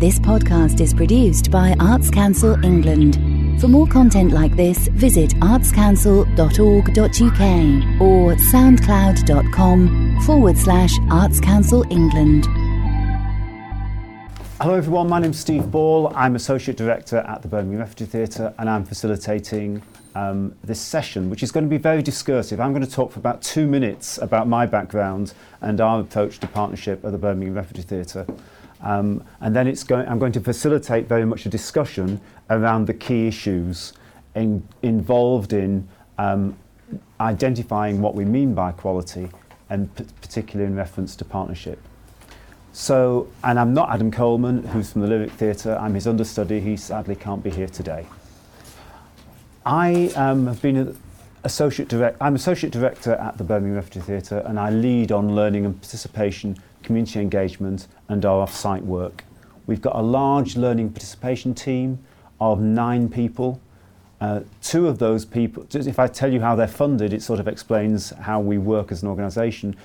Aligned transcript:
This 0.00 0.18
podcast 0.18 0.80
is 0.80 0.94
produced 0.94 1.50
by 1.50 1.76
Arts 1.78 2.08
Council 2.08 2.56
England. 2.64 3.60
For 3.60 3.68
more 3.68 3.86
content 3.86 4.32
like 4.32 4.56
this, 4.56 4.88
visit 4.88 5.32
artscouncil.org.uk 5.40 8.00
or 8.00 8.34
soundcloud.com 8.34 10.20
forward 10.22 10.56
slash 10.56 10.94
Arts 11.10 11.38
Council 11.38 11.84
England. 11.90 12.46
Hello 14.58 14.72
everyone, 14.72 15.10
my 15.10 15.18
name's 15.18 15.38
Steve 15.38 15.70
Ball. 15.70 16.10
I'm 16.16 16.34
Associate 16.34 16.78
Director 16.78 17.18
at 17.18 17.42
the 17.42 17.48
Birmingham 17.48 17.80
Repertory 17.80 18.08
Theatre 18.08 18.54
and 18.58 18.70
I'm 18.70 18.86
facilitating 18.86 19.82
um, 20.14 20.54
this 20.64 20.80
session, 20.80 21.28
which 21.28 21.42
is 21.42 21.52
going 21.52 21.66
to 21.66 21.70
be 21.70 21.76
very 21.76 22.02
discursive. 22.02 22.58
I'm 22.58 22.72
going 22.72 22.86
to 22.86 22.90
talk 22.90 23.12
for 23.12 23.18
about 23.18 23.42
two 23.42 23.66
minutes 23.66 24.16
about 24.16 24.48
my 24.48 24.64
background 24.64 25.34
and 25.60 25.78
our 25.78 26.00
approach 26.00 26.38
to 26.38 26.46
partnership 26.46 27.04
at 27.04 27.12
the 27.12 27.18
Birmingham 27.18 27.56
Repertory 27.56 27.82
Theatre. 27.82 28.26
Um, 28.82 29.24
and 29.40 29.54
then 29.54 29.66
it's 29.66 29.84
going, 29.84 30.08
I'm 30.08 30.18
going 30.18 30.32
to 30.32 30.40
facilitate 30.40 31.06
very 31.06 31.24
much 31.24 31.46
a 31.46 31.48
discussion 31.48 32.20
around 32.48 32.86
the 32.86 32.94
key 32.94 33.26
issues 33.26 33.92
in, 34.34 34.66
involved 34.82 35.52
in 35.52 35.86
um, 36.18 36.56
identifying 37.20 38.00
what 38.00 38.14
we 38.14 38.24
mean 38.24 38.54
by 38.54 38.72
quality 38.72 39.28
and 39.68 39.94
p- 39.94 40.04
particularly 40.20 40.70
in 40.70 40.76
reference 40.76 41.14
to 41.16 41.24
partnership. 41.24 41.78
So, 42.72 43.28
and 43.42 43.58
I'm 43.58 43.74
not 43.74 43.90
Adam 43.90 44.10
Coleman, 44.10 44.64
who's 44.64 44.92
from 44.92 45.02
the 45.02 45.08
Lyric 45.08 45.32
Theatre. 45.32 45.76
I'm 45.80 45.94
his 45.94 46.06
understudy. 46.06 46.60
He 46.60 46.76
sadly 46.76 47.16
can't 47.16 47.42
be 47.42 47.50
here 47.50 47.66
today. 47.66 48.06
I 49.66 50.10
um, 50.16 50.46
have 50.46 50.62
been 50.62 50.96
associate 51.44 51.88
direct. 51.88 52.16
I'm 52.20 52.34
associate 52.34 52.72
director 52.72 53.14
at 53.14 53.38
the 53.38 53.44
Birmingham 53.44 53.76
Repertory 53.76 54.04
Theatre, 54.04 54.38
and 54.46 54.58
I 54.58 54.70
lead 54.70 55.10
on 55.10 55.34
learning 55.34 55.66
and 55.66 55.80
participation 55.80 56.56
community 56.82 57.20
engagement 57.20 57.88
and 58.08 58.24
our 58.24 58.40
off-site 58.40 58.84
work. 58.84 59.24
We've 59.66 59.80
got 59.80 59.96
a 59.96 60.02
large 60.02 60.56
learning 60.56 60.90
participation 60.90 61.54
team 61.54 61.98
of 62.40 62.60
nine 62.60 63.08
people. 63.08 63.60
Uh, 64.20 64.40
two 64.62 64.88
of 64.88 64.98
those 64.98 65.24
people, 65.24 65.66
if 65.72 65.98
I 65.98 66.06
tell 66.06 66.32
you 66.32 66.40
how 66.40 66.56
they're 66.56 66.66
funded, 66.66 67.12
it 67.12 67.22
sort 67.22 67.40
of 67.40 67.48
explains 67.48 68.10
how 68.10 68.40
we 68.40 68.58
work 68.58 68.92
as 68.92 69.02
an 69.02 69.08
organisation. 69.08 69.76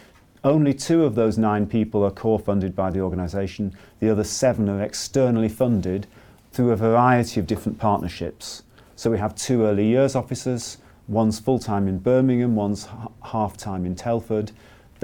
Only 0.44 0.73
two 0.73 1.03
of 1.03 1.16
those 1.16 1.38
nine 1.38 1.67
people 1.67 2.03
are 2.03 2.11
core 2.11 2.39
funded 2.39 2.75
by 2.75 2.92
the 2.92 3.00
organisation. 3.00 3.75
The 4.00 4.09
other 4.09 4.23
seven 4.23 4.70
are 4.70 4.81
externally 4.81 5.50
funded 5.50 6.08
through 6.52 6.72
a 6.72 6.75
variety 6.75 7.39
of 7.39 7.48
different 7.48 7.80
partnerships. 7.80 8.64
So 8.95 9.11
we 9.11 9.17
have 9.17 9.36
two 9.36 9.64
early 9.64 9.88
years 9.88 10.16
officers, 10.16 10.77
one's 11.08 11.39
full 11.39 11.59
time 11.59 11.88
in 11.88 12.00
Birmingham, 12.00 12.55
one's 12.55 12.88
half 13.23 13.58
time 13.58 13.86
in 13.86 13.95
Telford. 13.95 14.52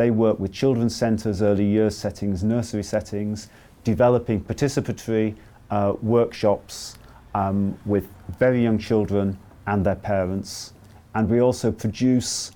They 0.02 0.10
work 0.10 0.40
with 0.40 0.52
children's 0.52 0.96
centres, 0.96 1.44
early 1.44 1.64
years 1.64 1.96
settings, 1.96 2.44
nursery 2.44 2.82
settings, 2.82 3.50
developing 3.84 4.44
participatory 4.44 5.36
uh, 5.70 5.94
workshops 6.02 6.98
um, 7.36 7.78
with 7.86 8.08
very 8.40 8.64
young 8.64 8.80
children 8.80 9.38
and 9.68 9.86
their 9.86 9.94
parents. 9.94 10.74
And 11.14 11.30
we 11.30 11.40
also 11.40 11.72
produce 11.72 12.50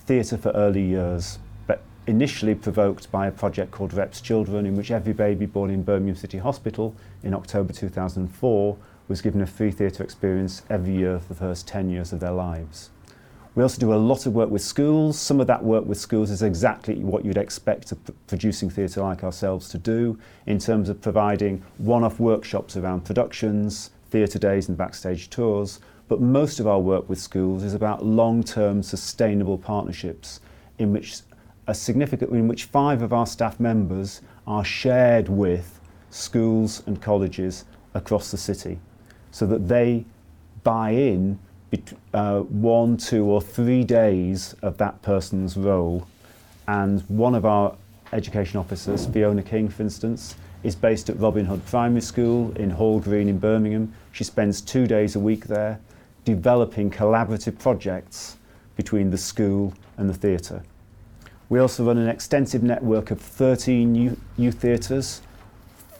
theatre 0.00 0.36
for 0.36 0.50
early 0.50 0.82
years, 0.82 1.38
but 1.66 1.80
initially 2.06 2.54
provoked 2.54 3.10
by 3.10 3.26
a 3.28 3.32
project 3.32 3.70
called 3.70 3.94
Reps 3.94 4.20
Children, 4.20 4.66
in 4.66 4.76
which 4.76 4.90
every 4.90 5.14
baby 5.14 5.46
born 5.46 5.70
in 5.70 5.82
Birmingham 5.82 6.14
City 6.14 6.36
Hospital 6.36 6.94
in 7.22 7.32
October 7.32 7.72
2004 7.72 8.76
was 9.08 9.22
given 9.22 9.40
a 9.40 9.46
free 9.46 9.70
theatre 9.70 10.04
experience 10.04 10.60
every 10.68 10.94
year 10.94 11.20
for 11.20 11.28
the 11.28 11.40
first 11.40 11.66
10 11.66 11.88
years 11.88 12.12
of 12.12 12.20
their 12.20 12.32
lives. 12.32 12.90
We 13.56 13.62
also 13.62 13.80
do 13.80 13.94
a 13.94 13.96
lot 13.96 14.26
of 14.26 14.34
work 14.34 14.50
with 14.50 14.60
schools. 14.60 15.18
Some 15.18 15.40
of 15.40 15.46
that 15.46 15.64
work 15.64 15.86
with 15.86 15.96
schools 15.96 16.30
is 16.30 16.42
exactly 16.42 16.96
what 16.96 17.24
you'd 17.24 17.38
expect 17.38 17.90
a 17.90 17.96
producing 18.26 18.68
theatre 18.68 19.00
like 19.00 19.24
ourselves 19.24 19.70
to 19.70 19.78
do 19.78 20.18
in 20.44 20.58
terms 20.58 20.90
of 20.90 21.00
providing 21.00 21.62
one-off 21.78 22.20
workshops 22.20 22.76
around 22.76 23.06
productions, 23.06 23.92
theatre 24.10 24.38
days 24.38 24.68
and 24.68 24.76
backstage 24.76 25.30
tours. 25.30 25.80
But 26.06 26.20
most 26.20 26.60
of 26.60 26.66
our 26.66 26.78
work 26.78 27.08
with 27.08 27.18
schools 27.18 27.62
is 27.62 27.72
about 27.72 28.04
long-term 28.04 28.82
sustainable 28.82 29.56
partnerships 29.56 30.40
in 30.78 30.92
which 30.92 31.20
a 31.66 31.74
significant 31.74 32.32
in 32.32 32.48
which 32.48 32.64
five 32.64 33.00
of 33.00 33.14
our 33.14 33.26
staff 33.26 33.58
members 33.58 34.20
are 34.46 34.64
shared 34.64 35.30
with 35.30 35.80
schools 36.10 36.82
and 36.86 37.00
colleges 37.00 37.64
across 37.94 38.30
the 38.30 38.36
city 38.36 38.78
so 39.30 39.46
that 39.46 39.66
they 39.66 40.04
buy 40.62 40.90
in 40.90 41.38
uh, 42.14 42.40
one, 42.40 42.96
two, 42.96 43.24
or 43.24 43.40
three 43.40 43.84
days 43.84 44.54
of 44.62 44.78
that 44.78 45.02
person's 45.02 45.56
role. 45.56 46.06
And 46.68 47.02
one 47.08 47.34
of 47.34 47.44
our 47.44 47.76
education 48.12 48.58
officers, 48.58 49.06
Fiona 49.06 49.42
King, 49.42 49.68
for 49.68 49.82
instance, 49.82 50.36
is 50.62 50.74
based 50.74 51.08
at 51.10 51.18
Robin 51.18 51.44
Hood 51.44 51.64
Primary 51.66 52.00
School 52.00 52.52
in 52.56 52.70
Hall 52.70 52.98
Green 53.00 53.28
in 53.28 53.38
Birmingham. 53.38 53.92
She 54.12 54.24
spends 54.24 54.60
two 54.60 54.86
days 54.86 55.16
a 55.16 55.20
week 55.20 55.46
there 55.46 55.80
developing 56.24 56.90
collaborative 56.90 57.58
projects 57.58 58.36
between 58.76 59.10
the 59.10 59.18
school 59.18 59.72
and 59.96 60.10
the 60.10 60.14
theatre. 60.14 60.62
We 61.48 61.60
also 61.60 61.84
run 61.84 61.98
an 61.98 62.08
extensive 62.08 62.62
network 62.62 63.12
of 63.12 63.20
13 63.20 63.94
youth, 63.94 64.20
youth 64.36 64.56
theatres, 64.56 65.22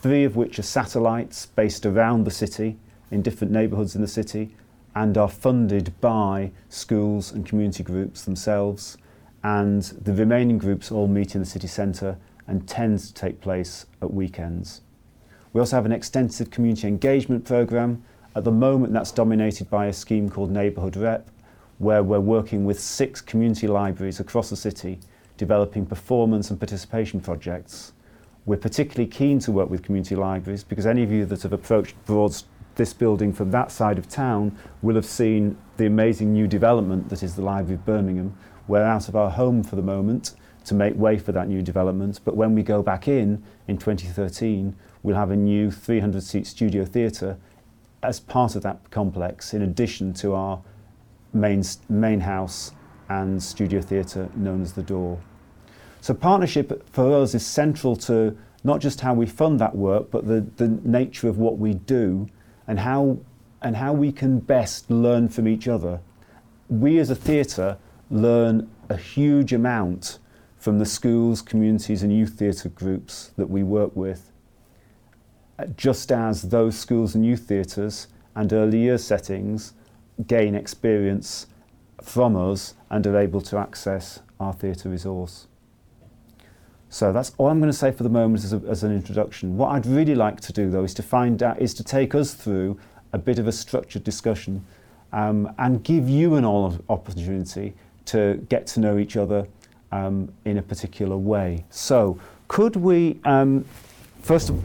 three 0.01 0.25
of 0.25 0.35
which 0.35 0.59
are 0.59 0.63
satellites 0.63 1.45
based 1.45 1.85
around 1.85 2.25
the 2.25 2.31
city 2.31 2.77
in 3.09 3.21
different 3.21 3.53
neighbourhoods 3.53 3.95
in 3.95 4.01
the 4.01 4.07
city, 4.07 4.53
and 4.97 5.15
are 5.15 5.29
funded 5.29 5.93
by 6.01 6.49
schools 6.69 7.31
and 7.31 7.45
community 7.45 7.83
groups 7.83 8.23
themselves. 8.23 8.97
And 9.43 9.83
the 9.83 10.11
remaining 10.11 10.57
groups 10.57 10.91
all 10.91 11.07
meet 11.07 11.35
in 11.35 11.41
the 11.41 11.45
city 11.45 11.67
centre 11.67 12.17
and 12.47 12.67
tend 12.67 12.97
to 13.01 13.13
take 13.13 13.39
place 13.39 13.85
at 14.01 14.11
weekends. 14.11 14.81
We 15.53 15.59
also 15.61 15.75
have 15.75 15.85
an 15.85 15.91
extensive 15.91 16.49
community 16.49 16.87
engagement 16.87 17.45
programme. 17.45 18.03
At 18.35 18.43
the 18.43 18.51
moment, 18.51 18.91
that's 18.91 19.11
dominated 19.11 19.69
by 19.69 19.85
a 19.85 19.93
scheme 19.93 20.31
called 20.31 20.49
Neighbourhood 20.49 20.97
Rep, 20.97 21.29
where 21.77 22.01
we're 22.01 22.19
working 22.19 22.65
with 22.65 22.79
six 22.79 23.21
community 23.21 23.67
libraries 23.67 24.19
across 24.19 24.49
the 24.49 24.55
city, 24.55 24.97
developing 25.37 25.85
performance 25.85 26.49
and 26.49 26.59
participation 26.59 27.19
projects. 27.19 27.93
We're 28.47 28.57
particularly 28.57 29.11
keen 29.11 29.37
to 29.41 29.51
work 29.51 29.69
with 29.69 29.83
community 29.83 30.15
libraries 30.15 30.63
because 30.63 30.87
any 30.87 31.03
of 31.03 31.11
you 31.11 31.23
that 31.27 31.43
have 31.43 31.53
approached 31.53 31.93
Broad 32.07 32.33
this 32.77 32.93
building 32.93 33.33
from 33.33 33.51
that 33.51 33.71
side 33.71 33.97
of 33.97 34.07
town 34.07 34.57
will 34.81 34.95
have 34.95 35.05
seen 35.05 35.57
the 35.75 35.85
amazing 35.85 36.31
new 36.31 36.47
development 36.47 37.09
that 37.09 37.21
is 37.21 37.35
the 37.35 37.41
Library 37.41 37.75
of 37.75 37.85
Birmingham. 37.85 38.37
We're 38.67 38.83
out 38.83 39.09
of 39.09 39.15
our 39.15 39.29
home 39.29 39.63
for 39.63 39.75
the 39.75 39.81
moment 39.81 40.33
to 40.65 40.73
make 40.73 40.95
way 40.95 41.17
for 41.17 41.31
that 41.31 41.47
new 41.47 41.61
development, 41.61 42.19
but 42.23 42.35
when 42.35 42.53
we 42.53 42.63
go 42.63 42.81
back 42.81 43.07
in 43.07 43.43
in 43.67 43.77
2013, 43.77 44.75
we'll 45.03 45.15
have 45.15 45.31
a 45.31 45.35
new 45.35 45.71
300 45.71 46.21
seat 46.21 46.45
studio 46.45 46.85
theatre 46.85 47.37
as 48.03 48.19
part 48.19 48.55
of 48.55 48.63
that 48.63 48.89
complex, 48.91 49.53
in 49.53 49.61
addition 49.61 50.13
to 50.13 50.33
our 50.33 50.61
main, 51.33 51.63
main 51.89 52.19
house 52.19 52.71
and 53.09 53.41
studio 53.41 53.81
theatre 53.81 54.29
known 54.35 54.61
as 54.61 54.73
The 54.73 54.83
Door. 54.83 55.19
So 56.01 56.13
partnership 56.13 56.87
for 56.91 57.21
us 57.21 57.33
is 57.33 57.45
central 57.45 57.95
to 57.97 58.37
not 58.63 58.81
just 58.81 59.01
how 59.01 59.13
we 59.13 59.25
fund 59.25 59.59
that 59.59 59.75
work, 59.75 60.11
but 60.11 60.27
the, 60.27 60.45
the 60.57 60.67
nature 60.83 61.29
of 61.29 61.37
what 61.37 61.57
we 61.57 61.73
do 61.73 62.27
and 62.67 62.79
how, 62.79 63.19
and 63.61 63.77
how 63.77 63.93
we 63.93 64.11
can 64.11 64.39
best 64.39 64.91
learn 64.91 65.29
from 65.29 65.47
each 65.47 65.67
other. 65.67 66.01
We 66.69 66.99
as 66.99 67.09
a 67.09 67.15
theatre 67.15 67.77
learn 68.09 68.69
a 68.89 68.97
huge 68.97 69.53
amount 69.53 70.19
from 70.57 70.79
the 70.79 70.85
schools, 70.85 71.41
communities, 71.41 72.03
and 72.03 72.11
youth 72.11 72.33
theatre 72.33 72.69
groups 72.69 73.31
that 73.37 73.49
we 73.49 73.63
work 73.63 73.95
with, 73.95 74.31
uh, 75.59 75.65
just 75.77 76.11
as 76.11 76.43
those 76.43 76.77
schools 76.77 77.15
and 77.15 77.25
youth 77.25 77.47
theatres 77.47 78.07
and 78.35 78.51
early 78.51 78.79
year 78.79 78.97
settings 78.97 79.73
gain 80.25 80.55
experience 80.55 81.47
from 82.01 82.35
us 82.35 82.73
and 82.89 83.05
are 83.07 83.17
able 83.17 83.41
to 83.41 83.57
access 83.57 84.19
our 84.39 84.53
theatre 84.53 84.89
resource. 84.89 85.47
So 86.89 87.11
that's 87.11 87.33
all 87.37 87.47
I'm 87.47 87.59
going 87.59 87.71
to 87.71 87.77
say 87.77 87.91
for 87.91 88.03
the 88.03 88.09
moment 88.09 88.43
as, 88.43 88.53
a, 88.53 88.61
as 88.67 88.83
an 88.83 88.93
introduction. 88.93 89.57
What 89.57 89.69
I'd 89.69 89.85
really 89.85 90.15
like 90.15 90.39
to 90.41 90.53
do 90.53 90.69
though 90.69 90.83
is 90.83 90.93
to 90.95 91.03
find 91.03 91.43
out, 91.43 91.61
is 91.61 91.73
to 91.75 91.83
take 91.83 92.15
us 92.15 92.33
through 92.33 92.79
a 93.13 93.17
bit 93.17 93.39
of 93.39 93.47
a 93.47 93.51
structured 93.51 94.03
discussion 94.03 94.65
um, 95.13 95.53
and 95.57 95.83
give 95.83 96.09
you 96.09 96.35
an 96.35 96.45
opportunity 96.45 97.73
to 98.05 98.45
get 98.49 98.67
to 98.67 98.79
know 98.79 98.97
each 98.97 99.17
other 99.17 99.47
um, 99.91 100.31
in 100.45 100.57
a 100.57 100.61
particular 100.61 101.17
way. 101.17 101.65
So 101.69 102.19
could 102.47 102.75
we, 102.75 103.19
um, 103.25 103.65
first 104.21 104.49
of 104.49 104.63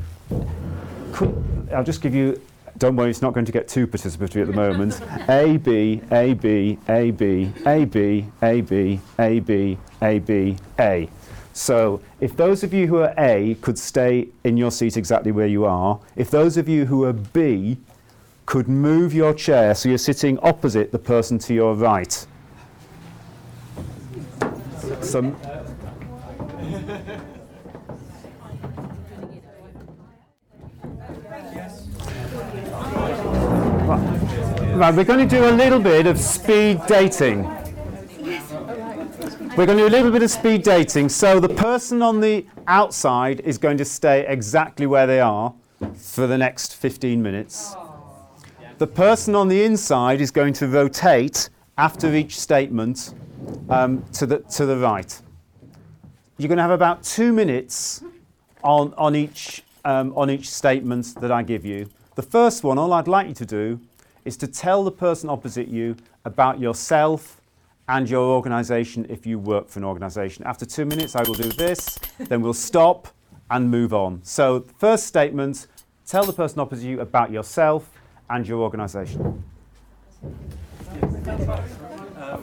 could, 1.13 1.69
I'll 1.75 1.85
just 1.85 2.01
give 2.01 2.15
you, 2.15 2.41
don't 2.79 2.97
worry, 2.97 3.11
it's 3.11 3.23
not 3.23 3.35
going 3.35 3.47
to 3.47 3.53
get 3.53 3.69
too 3.69 3.87
participatory 3.87 4.43
at 4.43 4.47
the 4.47 4.53
moment. 4.53 5.01
A, 5.29 5.57
B, 5.57 6.01
A, 6.11 6.35
B, 6.35 6.79
A, 6.89 7.11
B, 7.11 7.53
A, 7.67 7.85
B, 7.85 8.27
A, 8.43 8.61
B, 8.61 9.01
A, 9.19 9.41
B, 9.41 9.79
A, 10.01 10.19
B, 10.19 10.57
A. 10.79 11.09
So, 11.53 12.01
if 12.21 12.37
those 12.37 12.63
of 12.63 12.73
you 12.73 12.87
who 12.87 12.99
are 12.99 13.15
A 13.19 13.57
could 13.61 13.79
stay 13.79 14.29
in 14.43 14.57
your 14.57 14.71
seat 14.71 14.97
exactly 14.97 15.33
where 15.33 15.47
you 15.47 15.65
are, 15.65 16.01
if 16.17 16.31
those 16.31 16.57
of 16.57 16.69
you 16.69 16.87
who 16.87 17.05
are 17.05 17.13
B 17.13 17.79
could 18.47 18.69
move 18.69 19.15
your 19.15 19.35
chair 19.35 19.75
so 19.75 19.89
you're 19.89 19.99
sitting 19.99 20.39
opposite 20.41 20.93
the 20.93 20.99
person 20.99 21.39
to 21.39 21.55
your 21.55 21.75
right. 21.75 22.27
Some 25.01 25.37
Right, 34.75 34.95
we're 34.95 35.05
going 35.05 35.29
to 35.29 35.37
do 35.37 35.49
a 35.49 35.53
little 35.53 35.79
bit 35.79 36.07
of 36.07 36.19
speed 36.19 36.81
dating. 36.89 37.62
We're 39.55 39.67
going 39.67 39.77
to 39.77 39.85
do 39.85 39.89
a 39.89 39.95
little 39.95 40.11
bit 40.11 40.23
of 40.23 40.31
speed 40.31 40.63
dating. 40.63 41.11
So 41.11 41.39
the 41.39 41.51
person 41.51 42.01
on 42.01 42.21
the 42.21 42.47
outside 42.67 43.41
is 43.41 43.59
going 43.59 43.77
to 43.77 43.85
stay 43.85 44.25
exactly 44.27 44.87
where 44.87 45.07
they 45.07 45.21
are 45.21 45.53
for 45.95 46.27
the 46.27 46.39
next 46.39 46.77
15 46.77 47.23
minutes. 47.23 47.77
The 48.79 48.87
person 48.87 49.35
on 49.35 49.49
the 49.49 49.63
inside 49.63 50.23
is 50.23 50.31
going 50.31 50.55
to 50.55 50.69
rotate 50.69 51.51
after 51.77 52.15
each 52.15 52.41
statement 52.41 53.13
um, 53.69 54.03
to, 54.15 54.25
the, 54.25 54.39
to 54.39 54.65
the 54.65 54.79
right. 54.79 55.21
You're 56.39 56.49
going 56.49 56.57
to 56.57 56.63
have 56.63 56.71
about 56.71 57.03
two 57.03 57.31
minutes 57.31 58.03
on, 58.65 58.95
on, 58.97 59.15
each, 59.15 59.65
um, 59.85 60.15
on 60.17 60.31
each 60.31 60.49
statement 60.49 61.21
that 61.21 61.31
I 61.31 61.43
give 61.43 61.67
you. 61.67 61.91
The 62.15 62.23
first 62.23 62.65
one, 62.65 62.79
all 62.79 62.95
I'd 62.95 63.07
like 63.07 63.29
you 63.29 63.35
to 63.35 63.47
do 63.47 63.81
is 64.25 64.39
to 64.39 64.47
tell 64.47 64.83
the 64.83 64.91
person 64.91 65.29
opposite 65.29 65.69
you 65.69 65.97
about 66.25 66.59
yourself 66.59 67.42
and 67.89 68.09
your 68.09 68.25
organisation 68.25 69.07
if 69.09 69.27
you 69.27 69.39
work 69.39 69.69
for 69.69 69.79
an 69.79 69.85
organisation. 69.85 70.45
After 70.47 70.65
two 70.65 70.85
minutes, 70.85 71.17
I 71.17 71.23
will 71.23 71.35
do 71.35 71.51
this, 71.51 71.99
then 72.19 72.41
we'll 72.41 72.55
stop 72.55 73.09
and 73.51 73.71
move 73.71 73.93
on. 73.93 74.21
So, 74.23 74.65
first 74.79 75.07
statement 75.07 75.67
tell 76.07 76.25
the 76.25 76.33
person 76.33 76.61
opposite 76.61 76.87
you 76.87 77.01
about 77.01 77.31
yourself 77.31 77.91
and 78.31 78.47
your 78.47 78.61
organisation. 78.61 79.45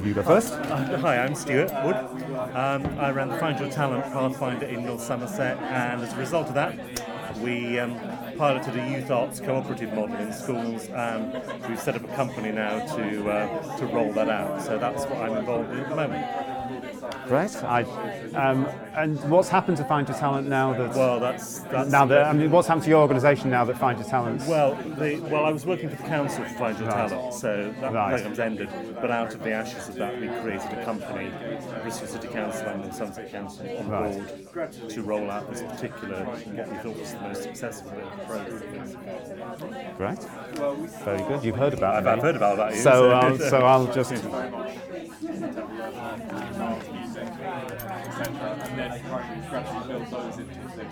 You 0.04 0.14
go 0.14 0.24
first. 0.24 0.54
Hi, 0.54 1.18
I'm 1.18 1.36
Stuart 1.36 1.72
Wood. 1.84 1.96
Um, 2.56 2.86
I 3.00 3.12
ran 3.12 3.28
the 3.28 3.38
Find 3.38 3.60
Your 3.60 3.70
Talent 3.70 4.04
Pathfinder 4.06 4.66
in 4.66 4.86
North 4.86 5.02
Somerset, 5.02 5.58
and 5.58 6.02
as 6.02 6.14
a 6.14 6.18
result 6.18 6.48
of 6.48 6.54
that, 6.54 6.78
we 7.42 7.80
um, 7.80 8.00
piloted 8.38 8.76
a 8.76 8.90
youth 8.90 9.12
arts 9.12 9.40
cooperative 9.40 9.94
model 9.94 10.16
in 10.18 10.34
schools, 10.34 10.88
and 10.90 11.34
we've 11.68 11.80
set 11.80 11.96
up 11.96 12.04
a 12.04 12.16
company 12.16 12.52
now 12.52 12.80
to 12.96 13.30
uh, 13.30 13.78
to 13.78 13.86
roll 13.88 14.12
that 14.14 14.30
out. 14.30 14.62
So 14.62 14.78
that's 14.78 15.06
what 15.06 15.18
I'm 15.18 15.38
involved 15.38 15.72
in 15.72 15.80
at 15.80 15.90
the 15.90 15.96
moment. 15.96 16.26
Right. 17.30 17.64
I, 17.64 17.84
um, 18.34 18.66
and 18.96 19.20
what's 19.30 19.50
happened 19.50 19.78
to 19.78 19.84
Find 19.86 20.08
Your 20.08 20.18
Talent 20.18 20.48
now 20.48 20.74
that? 20.74 20.96
Well, 20.96 21.20
that's, 21.20 21.60
that's 21.60 21.92
now 21.92 22.06
that 22.08 22.26
I 22.26 22.34
mean, 22.34 22.50
what's 22.50 22.68
happened 22.68 22.86
to 22.86 22.90
your 22.90 23.02
organisation 23.02 23.52
now 23.52 23.64
that 23.66 23.78
Find 23.78 24.00
Your 24.00 24.08
Talent? 24.08 24.42
Well, 24.48 24.74
the, 24.76 25.20
well, 25.30 25.46
I 25.46 25.52
was 25.52 25.66
working 25.66 25.90
for 25.90 25.96
the 25.96 26.04
council 26.08 26.44
to 26.44 26.50
find 26.52 26.78
your 26.80 26.88
Right. 26.90 27.10
talent, 27.10 27.34
so 27.36 27.74
that 27.82 27.94
Right. 27.94 28.12
programme's 28.14 28.40
ended. 28.40 28.70
But 29.00 29.12
out 29.12 29.34
of 29.36 29.44
the 29.44 29.52
ashes 29.52 29.90
of 29.90 29.96
that, 29.96 30.20
we 30.20 30.28
created 30.28 30.72
a 30.72 30.84
company, 30.84 31.32
Bristol 31.84 32.08
City 32.08 32.28
Council 32.30 32.68
and 32.68 32.84
the 32.84 32.92
Somerset 32.92 33.32
Council, 33.32 33.66
on 33.78 33.88
Right. 33.90 34.54
board 34.54 34.90
to 34.90 35.02
roll 35.04 35.30
out 35.30 35.52
this 35.52 35.62
particular 35.62 36.24
what 36.26 36.70
we 36.70 36.78
thought 36.78 36.98
was 37.00 37.14
the 37.14 37.22
most 37.22 37.44
successful 37.44 37.92
bit 37.92 38.04
of 38.04 38.20
the 38.20 38.26
programme. 38.26 39.96
Right. 40.00 40.24
Very 41.06 41.24
good. 41.28 41.44
You've 41.44 41.58
heard 41.58 41.74
about 41.74 41.96
I've, 41.96 42.06
me. 42.06 42.10
I've 42.12 42.22
heard 42.22 42.36
about 42.36 42.58
that. 42.58 42.76
So, 42.76 43.12
I'll, 43.12 43.38
so 43.38 43.60
I'll 43.60 43.86
just. 43.94 44.14
and 48.22 48.78
then 48.78 49.02
gradually 49.50 49.88
build 49.88 50.08
those 50.08 50.38
into 50.38 50.60
the 50.60 50.70
six. 50.76 50.90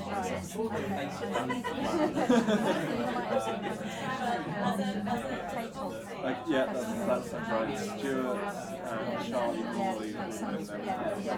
Like, 6.24 6.38
yeah, 6.48 6.66
that's, 6.74 6.86
that's, 7.06 7.30
that's 7.30 7.50
right. 7.52 7.78
Stuart, 7.78 8.38
uh, 8.38 9.24
Charlie, 9.24 9.64
Molly, 9.64 10.10
yeah, 10.10 10.28
yeah, 11.28 11.38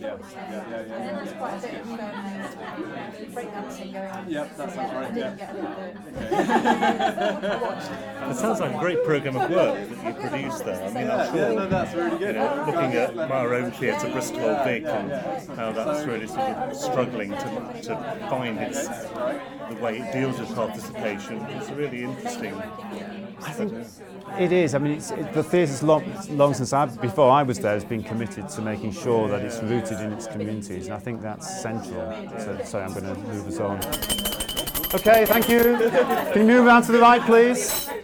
yeah, 0.00 0.16
yeah, 0.40 0.84
yeah. 0.88 1.22
There's 1.22 1.32
quite 1.36 1.58
a 1.58 1.60
bit 1.60 1.74
of 1.80 1.90
um, 1.90 1.98
breakdancing 3.34 3.92
going 3.92 4.10
on. 4.10 4.30
Yep, 4.30 4.56
that 4.56 4.72
sounds 4.72 4.92
right, 4.94 5.14
yeah. 5.14 5.34
get 5.36 5.50
all 7.62 8.30
It 8.30 8.36
sounds 8.38 8.60
like 8.60 8.74
a 8.74 8.78
great 8.78 9.04
programme 9.04 9.36
of 9.36 9.50
work 9.50 9.88
that 9.88 10.06
you 10.06 10.14
produced 10.14 10.64
there. 10.64 10.82
I 10.82 10.90
mean, 10.92 11.10
I'm 11.10 11.26
sure. 11.26 11.36
Yeah, 11.36 11.52
no, 11.52 11.68
that's 11.68 11.94
really 11.94 12.12
you 12.12 12.18
good. 12.18 12.34
know, 12.36 12.64
looking 12.66 12.92
at 12.94 13.18
our 13.30 13.54
own 13.54 13.70
theatre, 13.72 14.10
Bristol 14.10 14.40
Old 14.40 14.64
Vic, 14.64 14.84
and 14.86 15.12
how 15.58 15.72
that's 15.72 16.06
really 16.06 16.26
sort 16.26 16.40
of 16.40 16.74
struggling 16.74 17.32
to, 17.32 17.80
to 17.82 17.96
find 18.30 18.58
its 18.58 18.88
the 19.68 19.80
way 19.80 19.98
it 19.98 20.12
deals 20.12 20.38
with 20.38 20.54
participation. 20.54 21.01
It's 21.04 21.70
really 21.70 22.04
interesting. 22.04 22.54
I 22.54 23.50
think 23.50 23.72
it 24.38 24.52
is. 24.52 24.74
I 24.74 24.78
mean, 24.78 24.92
it's, 24.92 25.10
it, 25.10 25.32
the 25.32 25.42
theatre's 25.42 25.82
long, 25.82 26.04
long 26.30 26.54
since 26.54 26.72
I, 26.72 26.86
before 26.86 27.30
I 27.30 27.42
was 27.42 27.58
there, 27.58 27.74
has 27.74 27.84
been 27.84 28.02
committed 28.02 28.48
to 28.50 28.62
making 28.62 28.92
sure 28.92 29.28
that 29.28 29.42
it's 29.42 29.60
rooted 29.62 30.00
in 30.00 30.12
its 30.12 30.26
communities, 30.26 30.86
and 30.86 30.94
I 30.94 30.98
think 30.98 31.22
that's 31.22 31.60
central. 31.60 32.12
So, 32.38 32.60
sorry, 32.64 32.84
I'm 32.84 32.92
going 32.92 33.14
to 33.14 33.20
move 33.20 33.48
us 33.48 33.58
on. 33.58 33.78
Okay, 34.94 35.26
thank 35.26 35.48
you. 35.48 35.76
Can 36.32 36.42
you 36.42 36.46
move 36.46 36.66
around 36.66 36.84
to 36.84 36.92
the 36.92 37.00
right, 37.00 37.22
please? 37.22 37.88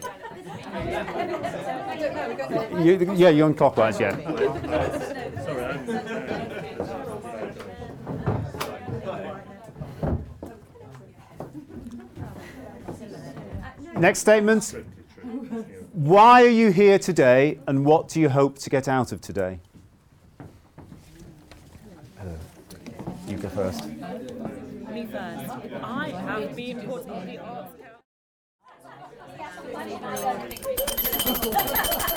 You, 2.79 3.13
yeah, 3.15 3.29
you're 3.29 3.47
on 3.47 3.55
clockwise. 3.55 3.99
Yeah. 3.99 5.15
Next 13.99 14.21
statement. 14.21 14.75
Why 15.93 16.45
are 16.45 16.49
you 16.49 16.71
here 16.71 16.99
today, 16.99 17.59
and 17.67 17.85
what 17.85 18.09
do 18.09 18.21
you 18.21 18.29
hope 18.29 18.59
to 18.61 18.71
get 18.71 18.89
out 18.89 19.13
of 19.13 19.21
today? 19.21 19.59
You 23.27 23.37
go 23.37 23.49
first. 23.49 23.85
Me 23.87 25.07
first. 25.07 25.51
I 25.83 26.09
have 26.11 26.57
been 26.57 26.81
put 26.83 27.09
on 27.09 27.27
the 27.27 27.39
arts 27.39 27.75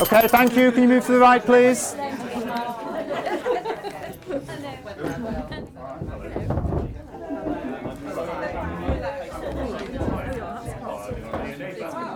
Okay, 0.01 0.27
thank 0.27 0.55
you. 0.55 0.71
Can 0.71 0.83
you 0.83 0.89
move 0.89 1.05
to 1.05 1.11
the 1.11 1.19
right, 1.19 1.43
please? 1.43 1.95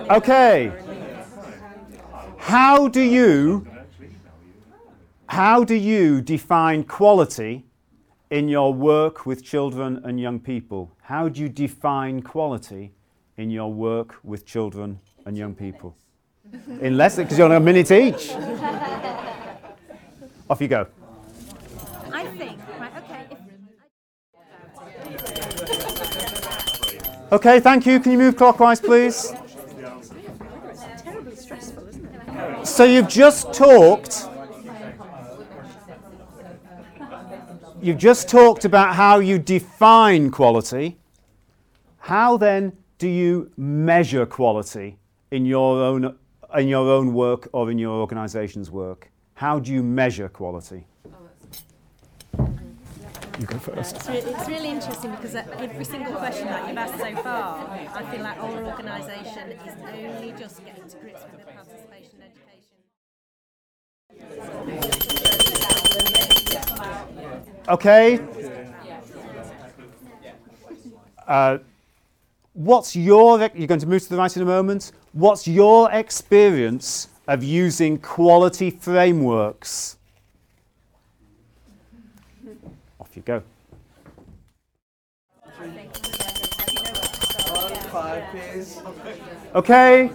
Okay. 0.10 0.72
How 2.38 2.88
do 2.88 3.02
you 3.02 3.68
how 5.28 5.64
do 5.64 5.74
you 5.74 6.22
define 6.22 6.84
quality 6.84 7.66
in 8.30 8.48
your 8.48 8.72
work 8.72 9.26
with 9.26 9.44
children 9.44 10.00
and 10.04 10.20
young 10.20 10.40
people? 10.40 10.96
How 11.02 11.28
do 11.28 11.42
you 11.42 11.50
define 11.50 12.22
quality 12.22 12.94
in 13.38 13.50
your 13.50 13.74
work 13.74 14.20
with 14.24 14.46
children 14.46 15.00
and 15.26 15.36
young 15.36 15.56
people? 15.56 15.98
In 16.80 16.98
less 16.98 17.16
because 17.16 17.40
you're 17.40 17.50
on 17.50 17.56
a 17.56 17.60
minute 17.60 17.90
each. 17.90 18.30
Off 20.50 20.62
you 20.62 20.68
go. 20.68 20.86
I 22.12 22.26
think, 22.38 22.60
right, 22.80 22.92
okay. 22.98 23.26
Okay, 27.32 27.60
thank 27.60 27.88
you. 27.88 28.00
Can 28.00 28.12
you 28.12 28.20
move 28.20 28.38
clockwise, 28.38 28.80
please? 28.80 29.34
So 32.66 32.84
you've 32.84 33.08
just 33.08 33.54
talked. 33.54 34.28
You've 37.82 38.00
just 38.00 38.28
talked 38.28 38.66
about 38.66 38.96
how 38.96 39.20
you 39.20 39.38
define 39.38 40.32
quality. 40.32 40.98
How 42.00 42.38
then 42.38 42.74
do 42.98 43.08
you 43.08 43.52
measure 43.56 44.26
quality 44.26 44.98
in 45.30 45.46
your 45.46 45.82
own 45.82 46.18
in 46.56 46.68
your 46.68 46.90
own 46.90 47.14
work 47.14 47.48
or 47.54 47.70
in 47.70 47.78
your 47.78 48.00
organisation's 48.00 48.72
work? 48.72 49.12
How 49.36 49.60
do 49.60 49.72
you 49.72 49.84
measure 49.84 50.30
quality? 50.30 50.88
You 53.40 53.46
go 53.46 53.58
first. 53.60 53.98
It's, 53.98 54.08
re- 54.08 54.18
it's 54.18 54.48
really 54.48 54.70
interesting 54.70 55.12
because 55.12 55.36
uh, 55.36 55.46
every 55.60 55.84
single 55.84 56.16
question 56.16 56.48
that 56.48 56.68
you've 56.68 56.78
asked 56.78 56.98
so 56.98 57.16
far, 57.18 57.68
I 57.70 58.12
feel 58.12 58.22
like 58.22 58.38
our 58.42 58.64
organisation 58.64 59.52
is 59.52 59.76
only 59.94 60.32
just 60.40 60.64
getting 60.64 60.88
to 60.88 60.98
grips 60.98 61.22
with 61.30 61.46
the 61.46 61.52
participation 61.52 61.75
education. 61.75 61.75
Okay. 67.68 68.20
Uh, 71.28 71.58
what's 72.54 72.96
your, 72.96 73.40
you're 73.56 73.68
going 73.68 73.80
to 73.80 73.88
move 73.88 74.04
to 74.04 74.10
the 74.10 74.18
right 74.18 74.36
in 74.36 74.44
a 74.44 74.46
moment. 74.46 74.92
What's 75.14 75.48
your 75.48 75.92
experience 75.92 77.08
of 77.28 77.44
using 77.44 77.98
quality 77.98 78.70
frameworks? 78.70 79.98
Off 83.00 83.10
you 83.16 83.24
go. 83.24 83.42
Okay. 89.56 90.12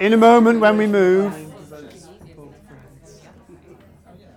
In 0.00 0.12
a 0.12 0.16
moment 0.16 0.60
when 0.60 0.76
we 0.76 0.86
move, 0.86 1.55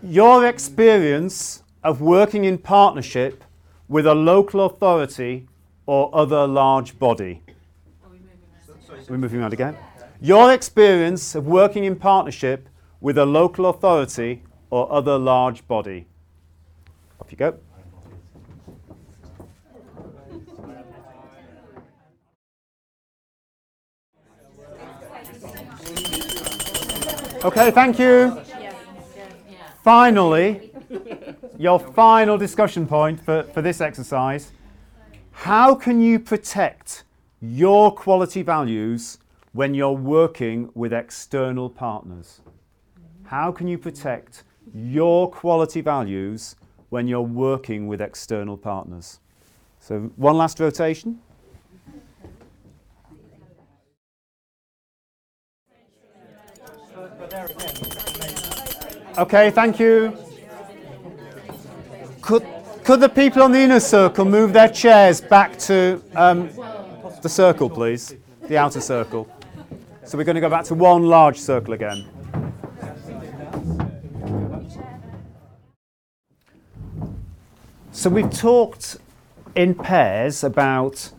your 0.02 0.48
experience 0.48 1.64
of 1.84 2.02
working 2.02 2.46
in 2.46 2.58
partnership 2.58 3.44
with 3.88 4.06
a 4.06 4.14
local 4.14 4.66
authority 4.66 5.48
or 5.86 6.10
other 6.14 6.48
large 6.48 6.98
body. 7.00 7.42
We're 9.10 9.18
moving 9.18 9.40
around 9.40 9.54
again. 9.54 9.76
Your 10.22 10.54
experience 10.54 11.36
of 11.36 11.48
working 11.48 11.86
in 11.86 11.96
partnership 11.96 12.70
with 13.02 13.18
a 13.18 13.26
local 13.26 13.68
authority 13.68 14.44
or 14.70 14.92
other 14.92 15.18
large 15.18 15.68
body. 15.68 16.06
Off 17.20 17.32
you 17.32 17.38
go. 17.38 17.58
Okay, 27.42 27.72
thank 27.72 27.98
you. 27.98 28.49
Finally, 29.90 30.72
your 31.58 31.80
final 31.80 32.38
discussion 32.38 32.86
point 32.86 33.20
for, 33.20 33.42
for 33.42 33.64
this 33.64 33.82
exercise. 33.82 34.52
How 35.32 35.74
can 35.74 36.00
you 36.00 36.20
protect 36.20 37.06
your 37.42 37.92
quality 37.92 38.44
values 38.44 39.18
when 39.54 39.74
you're 39.74 39.92
working 39.92 40.70
with 40.76 40.94
external 40.94 41.72
partners? 41.72 42.42
How 43.24 43.52
can 43.52 43.68
you 43.68 43.80
protect 43.80 44.44
your 44.76 45.28
quality 45.28 45.82
values 45.82 46.56
when 46.90 47.08
you're 47.08 47.22
working 47.22 47.88
with 47.88 48.00
external 48.00 48.58
partners? 48.58 49.20
So, 49.80 50.12
one 50.18 50.38
last 50.38 50.60
rotation. 50.60 51.18
Okay, 59.20 59.52
thank 59.52 59.82
you. 59.82 60.18
Could, 62.22 62.48
could 62.86 63.02
the 63.02 63.10
people 63.10 63.44
on 63.44 63.52
the 63.52 63.60
inner 63.60 63.82
circle 63.82 64.24
move 64.24 64.54
their 64.54 64.70
chairs 64.70 65.20
back 65.20 65.60
to 65.60 66.02
um, 66.16 66.50
the 67.22 67.28
circle, 67.28 67.70
please? 67.70 68.16
The 68.44 68.58
outer 68.58 68.80
circle. 68.80 69.30
So 70.06 70.18
we're 70.18 70.24
going 70.24 70.36
to 70.36 70.42
go 70.42 70.50
back 70.50 70.64
to 70.66 70.74
one 70.74 71.04
large 71.08 71.38
circle 71.38 71.74
again. 71.74 72.08
So 77.92 78.10
we've 78.10 78.32
talked 78.32 79.00
in 79.54 79.76
pairs 79.76 80.46
about 80.46 81.12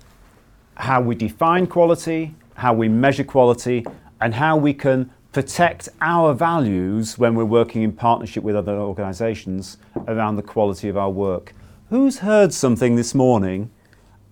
how 0.74 1.02
we 1.02 1.14
define 1.14 1.66
quality, 1.66 2.34
how 2.54 2.72
we 2.72 2.88
measure 2.88 3.24
quality, 3.24 3.84
and 4.22 4.34
how 4.34 4.56
we 4.56 4.72
can 4.72 5.10
protect 5.32 5.88
our 6.00 6.34
values 6.34 7.18
when 7.18 7.34
we're 7.34 7.44
working 7.44 7.82
in 7.82 7.92
partnership 7.92 8.42
with 8.42 8.56
other 8.56 8.76
organisations 8.76 9.78
around 10.08 10.36
the 10.36 10.42
quality 10.42 10.88
of 10.88 10.96
our 10.96 11.10
work. 11.10 11.54
Who's 11.88 12.18
heard 12.18 12.52
something 12.52 12.96
this 12.96 13.14
morning 13.14 13.70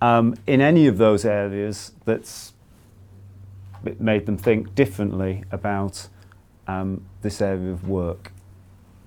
um, 0.00 0.34
in 0.46 0.60
any 0.60 0.86
of 0.86 0.98
those 0.98 1.24
areas 1.24 1.92
that's 2.04 2.52
made 3.98 4.26
them 4.26 4.36
think 4.36 4.74
differently 4.74 5.44
about 5.52 6.08
um, 6.66 7.04
this 7.22 7.40
area 7.40 7.70
of 7.70 7.88
work? 7.88 8.32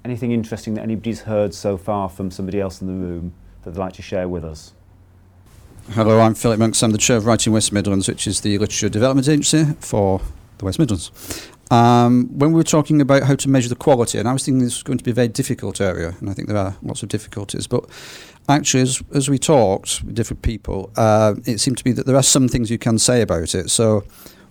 Anything 0.03 0.31
interesting 0.31 0.73
that 0.75 0.81
anybody's 0.81 1.21
heard 1.21 1.53
so 1.53 1.77
far 1.77 2.09
from 2.09 2.31
somebody 2.31 2.59
else 2.59 2.81
in 2.81 2.87
the 2.87 2.93
room 2.93 3.33
that 3.63 3.71
they'd 3.71 3.79
like 3.79 3.93
to 3.93 4.01
share 4.01 4.27
with 4.27 4.43
us? 4.43 4.73
Hello, 5.91 6.21
I'm 6.21 6.35
Philip 6.35 6.59
Monks. 6.59 6.81
I'm 6.83 6.91
the 6.91 6.97
chair 6.97 7.17
of 7.17 7.25
Writing 7.25 7.51
West 7.51 7.73
Midlands, 7.73 8.07
which 8.07 8.27
is 8.27 8.41
the 8.41 8.57
literature 8.57 8.87
development 8.87 9.27
agency 9.27 9.65
for 9.79 10.21
the 10.57 10.65
West 10.65 10.79
Midlands. 10.79 11.11
Um, 11.71 12.27
when 12.37 12.51
we 12.51 12.57
were 12.57 12.63
talking 12.63 12.99
about 12.99 13.23
how 13.23 13.35
to 13.35 13.49
measure 13.49 13.69
the 13.69 13.77
quality, 13.77 14.19
and 14.19 14.27
I 14.27 14.33
was 14.33 14.43
thinking 14.43 14.61
this 14.61 14.75
was 14.75 14.83
going 14.83 14.97
to 14.97 15.03
be 15.05 15.11
a 15.11 15.15
very 15.15 15.29
difficult 15.29 15.79
area, 15.79 16.13
and 16.19 16.29
I 16.29 16.33
think 16.33 16.49
there 16.49 16.57
are 16.57 16.75
lots 16.83 17.01
of 17.01 17.07
difficulties, 17.07 17.65
but 17.65 17.85
actually, 18.49 18.81
as, 18.81 19.01
as 19.13 19.29
we 19.29 19.39
talked 19.39 20.03
with 20.03 20.13
different 20.13 20.41
people, 20.41 20.91
uh, 20.97 21.35
it 21.45 21.59
seemed 21.59 21.77
to 21.77 21.87
me 21.87 21.93
that 21.93 22.05
there 22.05 22.17
are 22.17 22.23
some 22.23 22.49
things 22.49 22.69
you 22.69 22.77
can 22.77 22.99
say 22.99 23.21
about 23.21 23.55
it. 23.55 23.71
So, 23.71 24.03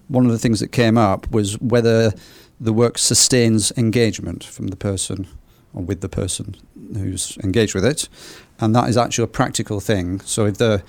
one 0.09 0.25
of 0.25 0.33
the 0.33 0.39
things 0.39 0.61
that 0.61 0.73
came 0.73 0.97
up 0.97 1.31
was 1.31 1.61
whether 1.61 2.13
the 2.59 2.73
work 2.73 2.97
sustains 2.97 3.71
engagement 3.77 4.43
from 4.43 4.69
the 4.69 4.77
person 4.77 5.29
or 5.75 5.83
with 5.83 6.01
the 6.01 6.09
person 6.09 6.57
who's 6.95 7.37
engaged 7.45 7.75
with 7.75 7.85
it, 7.85 8.09
and 8.61 8.75
that 8.75 8.89
is 8.89 8.97
actually 8.97 9.25
a 9.25 9.29
practical 9.29 9.79
thing. 9.79 10.21
So, 10.21 10.47
if 10.47 10.57
the 10.57 10.83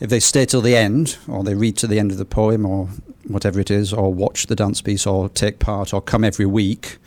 if 0.00 0.10
they 0.10 0.18
stay 0.18 0.44
till 0.44 0.60
the 0.60 0.74
end, 0.74 1.18
or 1.28 1.44
they 1.44 1.54
read 1.54 1.76
to 1.76 1.86
the 1.86 2.00
end 2.00 2.10
of 2.10 2.18
the 2.18 2.24
poem, 2.24 2.66
or 2.66 2.88
whatever 3.26 3.60
it 3.60 3.70
is, 3.70 3.92
or 3.92 4.12
watch 4.12 4.46
the 4.46 4.56
dance 4.56 4.80
piece, 4.80 5.06
or 5.06 5.28
take 5.28 5.58
part, 5.58 5.94
or 5.94 6.00
come 6.00 6.24
every 6.24 6.46
week 6.46 6.98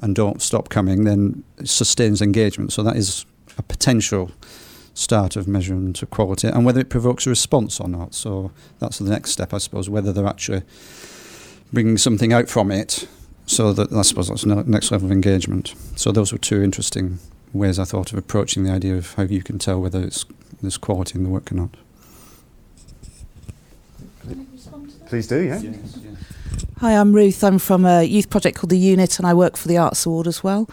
and 0.00 0.14
don't 0.14 0.42
stop 0.42 0.68
coming, 0.68 1.04
then 1.04 1.44
it 1.58 1.68
sustains 1.68 2.20
engagement. 2.20 2.72
So 2.72 2.82
that 2.82 2.96
is 2.96 3.24
a 3.58 3.62
potential 3.62 4.30
start 4.94 5.36
of 5.36 5.48
measurement 5.48 6.02
of 6.02 6.10
quality, 6.10 6.48
and 6.48 6.64
whether 6.64 6.80
it 6.80 6.90
provokes 6.90 7.26
a 7.26 7.30
response 7.30 7.80
or 7.80 7.88
not. 7.88 8.14
So 8.14 8.50
that's 8.78 8.98
the 8.98 9.08
next 9.08 9.30
step, 9.30 9.54
I 9.54 9.58
suppose, 9.58 9.88
whether 9.88 10.12
they're 10.12 10.26
actually 10.26 10.62
bringing 11.72 11.96
something 11.98 12.32
out 12.32 12.48
from 12.48 12.70
it. 12.70 13.08
So 13.44 13.72
that 13.72 13.92
I 13.92 14.02
suppose 14.02 14.28
that's 14.28 14.42
the 14.42 14.62
next 14.64 14.92
level 14.92 15.08
of 15.08 15.12
engagement. 15.12 15.74
So 15.96 16.12
those 16.12 16.32
were 16.32 16.38
two 16.38 16.62
interesting 16.62 17.18
ways 17.52 17.78
I 17.78 17.84
thought 17.84 18.12
of 18.12 18.18
approaching 18.18 18.62
the 18.62 18.70
idea 18.70 18.96
of 18.96 19.14
how 19.14 19.24
you 19.24 19.42
can 19.42 19.58
tell 19.58 19.80
whether 19.80 20.02
it's 20.02 20.24
there's 20.60 20.78
quality 20.78 21.18
in 21.18 21.24
the 21.24 21.30
work 21.30 21.50
or 21.50 21.56
not. 21.56 21.76
Please 25.12 25.26
do, 25.26 25.42
yeah. 25.42 25.60
Hi, 26.78 26.96
I'm 26.96 27.12
Ruth. 27.12 27.44
I'm 27.44 27.58
from 27.58 27.84
a 27.84 28.02
youth 28.02 28.30
project 28.30 28.56
called 28.56 28.70
The 28.70 28.78
Unit 28.78 29.18
and 29.18 29.26
I 29.26 29.34
work 29.34 29.58
for 29.58 29.68
the 29.68 29.76
Arts 29.76 30.06
Award 30.06 30.26
as 30.26 30.42
well. 30.42 30.70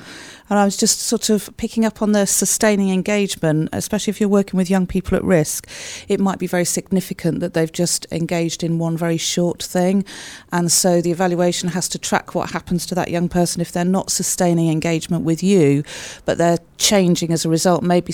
And 0.50 0.58
I 0.58 0.64
was 0.64 0.78
just 0.78 1.02
sort 1.02 1.30
of 1.30 1.50
picking 1.58 1.84
up 1.84 2.02
on 2.02 2.14
the 2.14 2.26
sustaining 2.26 2.90
engagement, 2.90 3.68
especially 3.74 4.12
if 4.12 4.22
you're 4.22 4.30
working 4.30 4.58
with 4.58 4.70
young 4.70 4.88
people 4.88 5.18
at 5.18 5.26
risk. 5.26 5.68
It 6.08 6.22
might 6.22 6.40
be 6.40 6.48
very 6.48 6.64
significant 6.64 7.42
that 7.42 7.54
they've 7.54 7.70
just 7.70 8.08
engaged 8.14 8.64
in 8.64 8.80
one 8.80 8.96
very 8.96 9.18
short 9.18 9.62
thing. 9.62 10.06
And 10.54 10.72
so 10.72 11.02
the 11.02 11.12
evaluation 11.12 11.68
has 11.68 11.90
to 11.90 12.00
track 12.00 12.34
what 12.34 12.52
happens 12.52 12.86
to 12.86 12.96
that 12.96 13.12
young 13.12 13.28
person 13.28 13.60
if 13.60 13.74
they're 13.74 13.84
not 13.84 14.10
sustaining 14.10 14.70
engagement 14.70 15.26
with 15.26 15.44
you, 15.44 15.84
but 16.24 16.38
they're 16.38 16.60
changing 16.78 17.34
as 17.34 17.44
a 17.44 17.50
result, 17.50 17.84
maybe 17.84 18.14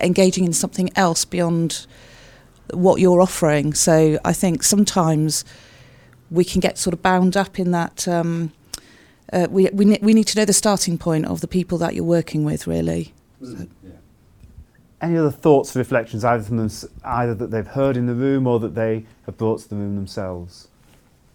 engaging 0.00 0.44
in 0.44 0.52
something 0.52 0.90
else 0.94 1.24
beyond 1.24 1.88
what 2.72 3.00
you're 3.00 3.20
offering. 3.20 3.74
So 3.74 4.18
I 4.24 4.32
think 4.32 4.62
sometimes 4.62 5.44
we 6.30 6.44
can 6.44 6.60
get 6.60 6.78
sort 6.78 6.94
of 6.94 7.02
bound 7.02 7.36
up 7.36 7.58
in 7.58 7.70
that. 7.72 8.08
Um, 8.08 8.52
uh, 9.32 9.46
we, 9.50 9.68
we, 9.72 9.84
ne- 9.84 9.98
we 10.02 10.14
need 10.14 10.26
to 10.28 10.38
know 10.38 10.44
the 10.44 10.52
starting 10.52 10.98
point 10.98 11.26
of 11.26 11.40
the 11.40 11.48
people 11.48 11.78
that 11.78 11.94
you're 11.94 12.04
working 12.04 12.44
with, 12.44 12.66
really. 12.66 13.12
So. 13.42 13.66
Any 15.00 15.18
other 15.18 15.30
thoughts 15.30 15.76
or 15.76 15.80
reflections, 15.80 16.24
either 16.24 16.42
from 16.42 16.56
them, 16.56 16.70
either 17.04 17.34
that 17.34 17.50
they've 17.50 17.66
heard 17.66 17.96
in 17.96 18.06
the 18.06 18.14
room 18.14 18.46
or 18.46 18.58
that 18.60 18.74
they 18.74 19.04
have 19.26 19.36
brought 19.36 19.60
to 19.60 19.68
the 19.68 19.76
room 19.76 19.96
themselves? 19.96 20.68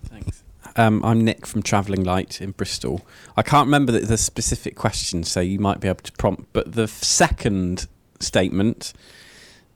Thanks. 0.06 0.44
Um, 0.76 1.04
I'm 1.04 1.24
Nick 1.24 1.46
from 1.46 1.62
Travelling 1.62 2.04
Light 2.04 2.42
in 2.42 2.52
Bristol. 2.52 3.06
I 3.36 3.42
can't 3.42 3.68
remember 3.68 3.92
the, 3.92 4.00
the 4.00 4.18
specific 4.18 4.76
question, 4.76 5.24
so 5.24 5.40
you 5.40 5.60
might 5.60 5.80
be 5.80 5.88
able 5.88 6.02
to 6.02 6.12
prompt. 6.14 6.52
But 6.54 6.74
the 6.74 6.88
second 6.88 7.88
statement 8.20 8.94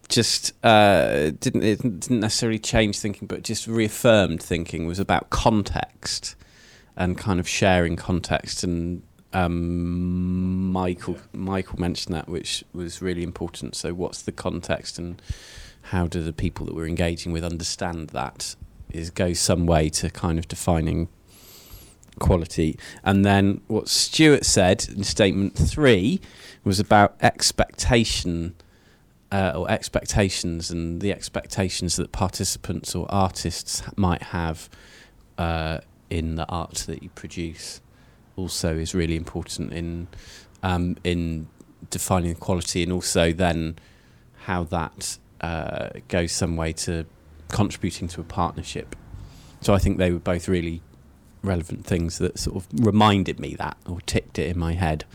just 0.09 0.53
uh, 0.63 1.31
didn't 1.39 1.63
it 1.63 1.81
didn't 1.81 2.19
necessarily 2.19 2.59
change 2.59 2.99
thinking, 2.99 3.27
but 3.27 3.43
just 3.43 3.67
reaffirmed 3.67 4.41
thinking 4.41 4.85
was 4.85 4.99
about 4.99 5.29
context 5.29 6.35
and 6.95 7.17
kind 7.17 7.39
of 7.39 7.47
sharing 7.47 7.95
context. 7.95 8.63
And 8.63 9.03
um, 9.31 10.71
Michael 10.71 11.17
Michael 11.33 11.79
mentioned 11.79 12.15
that, 12.15 12.27
which 12.27 12.63
was 12.73 13.01
really 13.01 13.23
important. 13.23 13.75
So, 13.75 13.93
what's 13.93 14.21
the 14.21 14.31
context, 14.31 14.99
and 14.99 15.21
how 15.83 16.07
do 16.07 16.21
the 16.21 16.33
people 16.33 16.65
that 16.65 16.75
we're 16.75 16.87
engaging 16.87 17.31
with 17.31 17.43
understand 17.43 18.09
that? 18.09 18.55
Is 18.91 19.09
goes 19.09 19.39
some 19.39 19.65
way 19.65 19.89
to 19.89 20.09
kind 20.09 20.37
of 20.37 20.47
defining 20.47 21.07
quality. 22.19 22.77
And 23.03 23.25
then 23.25 23.61
what 23.67 23.87
Stuart 23.87 24.45
said 24.45 24.87
in 24.87 25.03
statement 25.03 25.55
three 25.55 26.21
was 26.63 26.79
about 26.79 27.15
expectation 27.21 28.55
uh, 29.33 29.51
or 29.55 29.69
expectations 29.69 30.69
and 30.69 31.01
the 31.01 31.11
expectations 31.11 31.95
that 31.95 32.11
participants 32.11 32.93
or 32.93 33.07
artists 33.09 33.81
might 33.95 34.21
have 34.21 34.69
uh, 35.39 35.79
in 36.11 36.35
the 36.35 36.47
art 36.47 36.75
that 36.87 37.01
you 37.01 37.09
produce 37.09 37.81
also 38.35 38.75
is 38.77 38.93
really 38.93 39.15
important 39.15 39.73
in 39.73 40.07
um, 40.61 40.95
in 41.03 41.47
defining 41.89 42.35
quality 42.35 42.83
and 42.83 42.91
also 42.91 43.33
then 43.33 43.75
how 44.43 44.63
that 44.63 45.17
uh, 45.41 45.89
goes 46.07 46.31
some 46.31 46.55
way 46.55 46.71
to 46.71 47.05
contributing 47.49 48.07
to 48.07 48.21
a 48.21 48.23
partnership. 48.23 48.95
So 49.61 49.73
I 49.73 49.79
think 49.79 49.97
they 49.97 50.11
were 50.11 50.19
both 50.19 50.47
really 50.47 50.81
relevant 51.41 51.85
things 51.85 52.19
that 52.19 52.37
sort 52.37 52.57
of 52.57 52.67
reminded 52.85 53.39
me 53.39 53.55
that 53.55 53.77
or 53.87 53.99
ticked 54.01 54.37
it 54.37 54.49
in 54.49 54.59
my 54.59 54.73
head. 54.73 55.05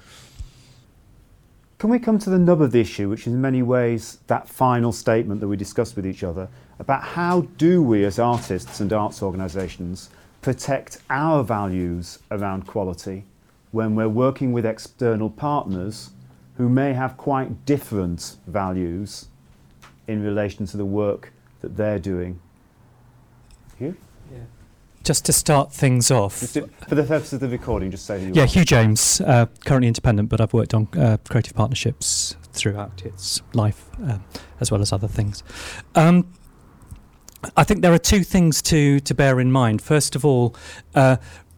Can 1.78 1.90
we 1.90 2.00
come 2.00 2.18
to 2.18 2.30
the 2.30 2.40
nub 2.40 2.60
of 2.60 2.72
the 2.72 2.80
issue, 2.80 3.08
which 3.08 3.28
is 3.28 3.32
in 3.32 3.40
many 3.40 3.62
ways 3.62 4.18
that 4.26 4.48
final 4.48 4.90
statement 4.90 5.40
that 5.40 5.46
we 5.46 5.56
discussed 5.56 5.94
with 5.94 6.04
each 6.04 6.24
other 6.24 6.48
about 6.80 7.04
how 7.04 7.42
do 7.56 7.80
we 7.80 8.04
as 8.04 8.18
artists 8.18 8.80
and 8.80 8.92
arts 8.92 9.22
organisations 9.22 10.10
protect 10.42 10.98
our 11.08 11.44
values 11.44 12.18
around 12.32 12.66
quality 12.66 13.24
when 13.70 13.94
we're 13.94 14.08
working 14.08 14.52
with 14.52 14.66
external 14.66 15.30
partners 15.30 16.10
who 16.56 16.68
may 16.68 16.94
have 16.94 17.16
quite 17.16 17.64
different 17.64 18.36
values 18.48 19.28
in 20.08 20.20
relation 20.20 20.66
to 20.66 20.76
the 20.76 20.84
work 20.84 21.32
that 21.60 21.76
they're 21.76 22.00
doing? 22.00 22.40
You? 23.78 23.96
Just 25.08 25.24
to 25.24 25.32
start 25.32 25.72
things 25.72 26.10
off. 26.10 26.34
For 26.34 26.94
the 26.94 27.02
purpose 27.02 27.32
of 27.32 27.40
the 27.40 27.48
recording, 27.48 27.90
just 27.90 28.04
say 28.04 28.20
who 28.20 28.26
you 28.26 28.32
Yeah, 28.34 28.42
are. 28.42 28.46
Hugh 28.46 28.66
James, 28.66 29.22
uh, 29.22 29.46
currently 29.64 29.88
independent, 29.88 30.28
but 30.28 30.38
I've 30.38 30.52
worked 30.52 30.74
on 30.74 30.86
uh, 30.94 31.16
creative 31.26 31.54
partnerships 31.54 32.36
throughout 32.52 33.00
its 33.06 33.40
life, 33.54 33.86
um, 34.02 34.22
as 34.60 34.70
well 34.70 34.82
as 34.82 34.92
other 34.92 35.08
things. 35.08 35.42
Um, 35.94 36.30
I 37.56 37.64
think 37.64 37.80
there 37.80 37.94
are 37.94 37.98
two 37.98 38.22
things 38.22 38.60
to, 38.62 39.00
to 39.00 39.14
bear 39.14 39.40
in 39.40 39.50
mind. 39.50 39.80
First 39.80 40.14
of 40.14 40.26
all, 40.26 40.54
uh, 40.94 41.16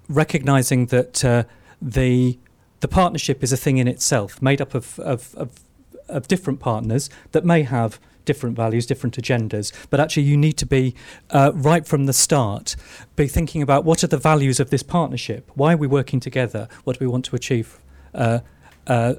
recognizing 0.09 0.87
that 0.87 1.25
uh, 1.25 1.43
the 1.83 2.39
the 2.79 2.89
partnership 2.89 3.43
is 3.43 3.53
a 3.53 3.57
thing 3.57 3.79
in 3.79 3.89
itself, 3.89 4.41
made 4.41 4.61
up 4.63 4.75
of, 4.75 4.99
of, 5.01 5.35
of, 5.35 5.51
of 6.09 6.29
different 6.29 6.61
partners 6.61 7.11
that 7.33 7.45
may 7.45 7.63
have 7.65 7.99
different 8.25 8.57
values, 8.57 8.87
different 8.87 9.17
agendas, 9.17 9.73
but 9.91 10.01
actually 10.01 10.25
you 10.25 10.37
need 10.37 10.57
to 10.59 10.67
be 10.67 10.95
uh, 11.31 11.53
right 11.55 11.87
from 11.87 12.07
the 12.07 12.13
start, 12.13 12.77
be 13.17 13.27
thinking 13.27 13.63
about 13.63 13.85
what 13.85 14.03
are 14.05 14.09
the 14.09 14.19
values 14.19 14.61
of 14.61 14.71
this 14.71 14.83
partnership, 14.83 15.51
why 15.55 15.75
are 15.75 15.77
we 15.77 15.87
working 15.87 16.21
together, 16.21 16.69
what 16.85 16.99
do 16.99 17.05
we 17.05 17.11
want 17.11 17.25
to 17.27 17.37
achieve. 17.37 17.79
Uh, 18.15 18.41
uh, 18.87 19.15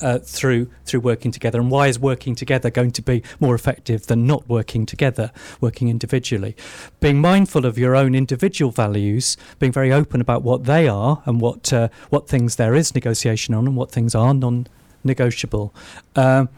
uh, 0.00 0.18
through 0.18 0.68
through 0.84 1.00
working 1.00 1.30
together, 1.30 1.60
and 1.60 1.70
why 1.70 1.86
is 1.86 1.98
working 1.98 2.34
together 2.34 2.70
going 2.70 2.90
to 2.90 3.02
be 3.02 3.22
more 3.40 3.54
effective 3.54 4.06
than 4.06 4.26
not 4.26 4.48
working 4.48 4.86
together, 4.86 5.32
working 5.60 5.88
individually? 5.88 6.54
Being 7.00 7.20
mindful 7.20 7.64
of 7.64 7.78
your 7.78 7.96
own 7.96 8.14
individual 8.14 8.70
values, 8.70 9.36
being 9.58 9.72
very 9.72 9.92
open 9.92 10.20
about 10.20 10.42
what 10.42 10.64
they 10.64 10.88
are 10.88 11.22
and 11.24 11.40
what 11.40 11.72
uh, 11.72 11.88
what 12.10 12.28
things 12.28 12.56
there 12.56 12.74
is 12.74 12.94
negotiation 12.94 13.54
on, 13.54 13.66
and 13.66 13.76
what 13.76 13.90
things 13.90 14.14
are 14.14 14.34
non-negotiable, 14.34 15.74
um, 16.14 16.48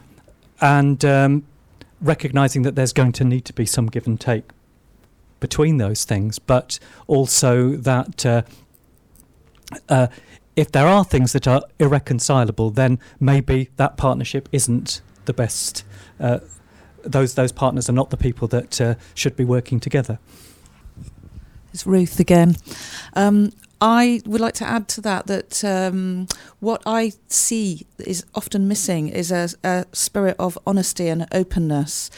and 0.61 1.05
um, 1.05 1.45
recognizing 2.01 2.63
that 2.63 2.75
there's 2.75 2.93
going 2.93 3.13
to 3.13 3.25
need 3.25 3.45
to 3.47 3.53
be 3.53 3.67
some 3.67 3.87
give 3.87 4.07
and 4.07 4.21
take 4.21 4.45
between 5.41 5.77
those 5.77 6.05
things, 6.05 6.39
but 6.39 6.79
also 7.07 7.71
that. 7.77 8.27
Uh, 8.27 8.43
uh, 9.89 10.07
if 10.57 10.73
there 10.73 10.89
are 10.89 11.05
things 11.05 11.33
that 11.35 11.47
are 11.47 11.63
irreconcilable, 11.79 12.71
then 12.71 12.99
maybe 13.21 13.71
that 13.77 13.97
partnership 13.97 14.49
isn't 14.51 15.01
the 15.27 15.33
best. 15.33 15.85
Uh, 16.19 16.41
those 17.05 17.35
those 17.35 17.53
partners 17.53 17.89
are 17.89 17.93
not 17.93 18.11
the 18.11 18.17
people 18.17 18.49
that 18.49 18.81
uh, 18.81 18.95
should 19.15 19.37
be 19.37 19.45
working 19.45 19.79
together. 19.79 20.19
It's 21.73 21.87
Ruth 21.87 22.19
again. 22.19 22.57
Um, 23.15 23.53
I 23.81 24.21
would 24.27 24.41
like 24.41 24.55
to 24.55 24.69
add 24.69 24.89
to 24.89 25.01
that 25.03 25.27
that 25.29 25.65
um, 25.65 26.27
what 26.59 26.83
I 26.85 27.13
see 27.29 27.87
is 27.99 28.25
often 28.35 28.67
missing 28.67 29.09
is 29.09 29.31
a, 29.31 29.49
a 29.63 29.87
spirit 29.93 30.37
of 30.39 30.59
honesty 30.67 31.09
and 31.09 31.27
openness, 31.33 32.11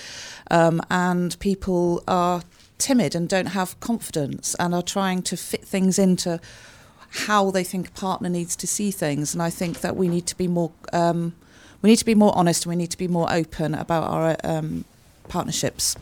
um, 0.51 0.81
and 0.91 1.39
people 1.39 2.03
are 2.09 2.43
timid 2.79 3.15
and 3.15 3.29
don't 3.29 3.47
have 3.47 3.79
confidence 3.81 4.55
and 4.59 4.75
are 4.75 4.83
trying 4.83 5.21
to 5.23 5.37
fit 5.37 5.65
things 5.65 5.99
into 5.99 6.41
how 7.27 7.51
they 7.51 7.65
think 7.65 7.89
a 7.89 7.93
partner 7.93 8.29
needs 8.29 8.57
to 8.57 8.67
see 8.67 8.91
things. 8.91 9.35
And 9.35 9.43
I 9.43 9.51
think 9.51 9.81
that 9.81 9.97
we 9.97 10.09
need 10.09 10.27
to 10.27 10.37
be 10.37 10.49
more 10.49 10.73
um, 10.93 11.35
we 11.83 11.91
need 11.91 11.97
to 11.97 12.05
be 12.05 12.15
more 12.15 12.37
honest 12.37 12.65
and 12.65 12.71
we 12.71 12.77
need 12.77 12.91
to 12.91 12.99
be 12.99 13.09
more 13.09 13.31
open 13.33 13.75
about 13.75 14.05
our 14.05 14.37
um, 14.45 14.85
partnerships. 15.29 15.97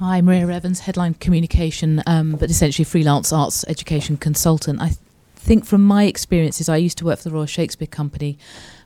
Hi, 0.00 0.22
Maria 0.22 0.48
Evans, 0.48 0.80
headline 0.80 1.12
communication, 1.12 2.02
um, 2.06 2.32
but 2.36 2.48
essentially 2.48 2.86
freelance 2.86 3.34
arts 3.34 3.66
education 3.68 4.16
consultant. 4.16 4.80
I 4.80 4.86
th- 4.86 4.98
think 5.36 5.66
from 5.66 5.84
my 5.84 6.04
experiences, 6.04 6.70
I 6.70 6.78
used 6.78 6.96
to 6.98 7.04
work 7.04 7.18
for 7.18 7.24
the 7.24 7.34
Royal 7.34 7.44
Shakespeare 7.44 7.86
Company, 7.86 8.38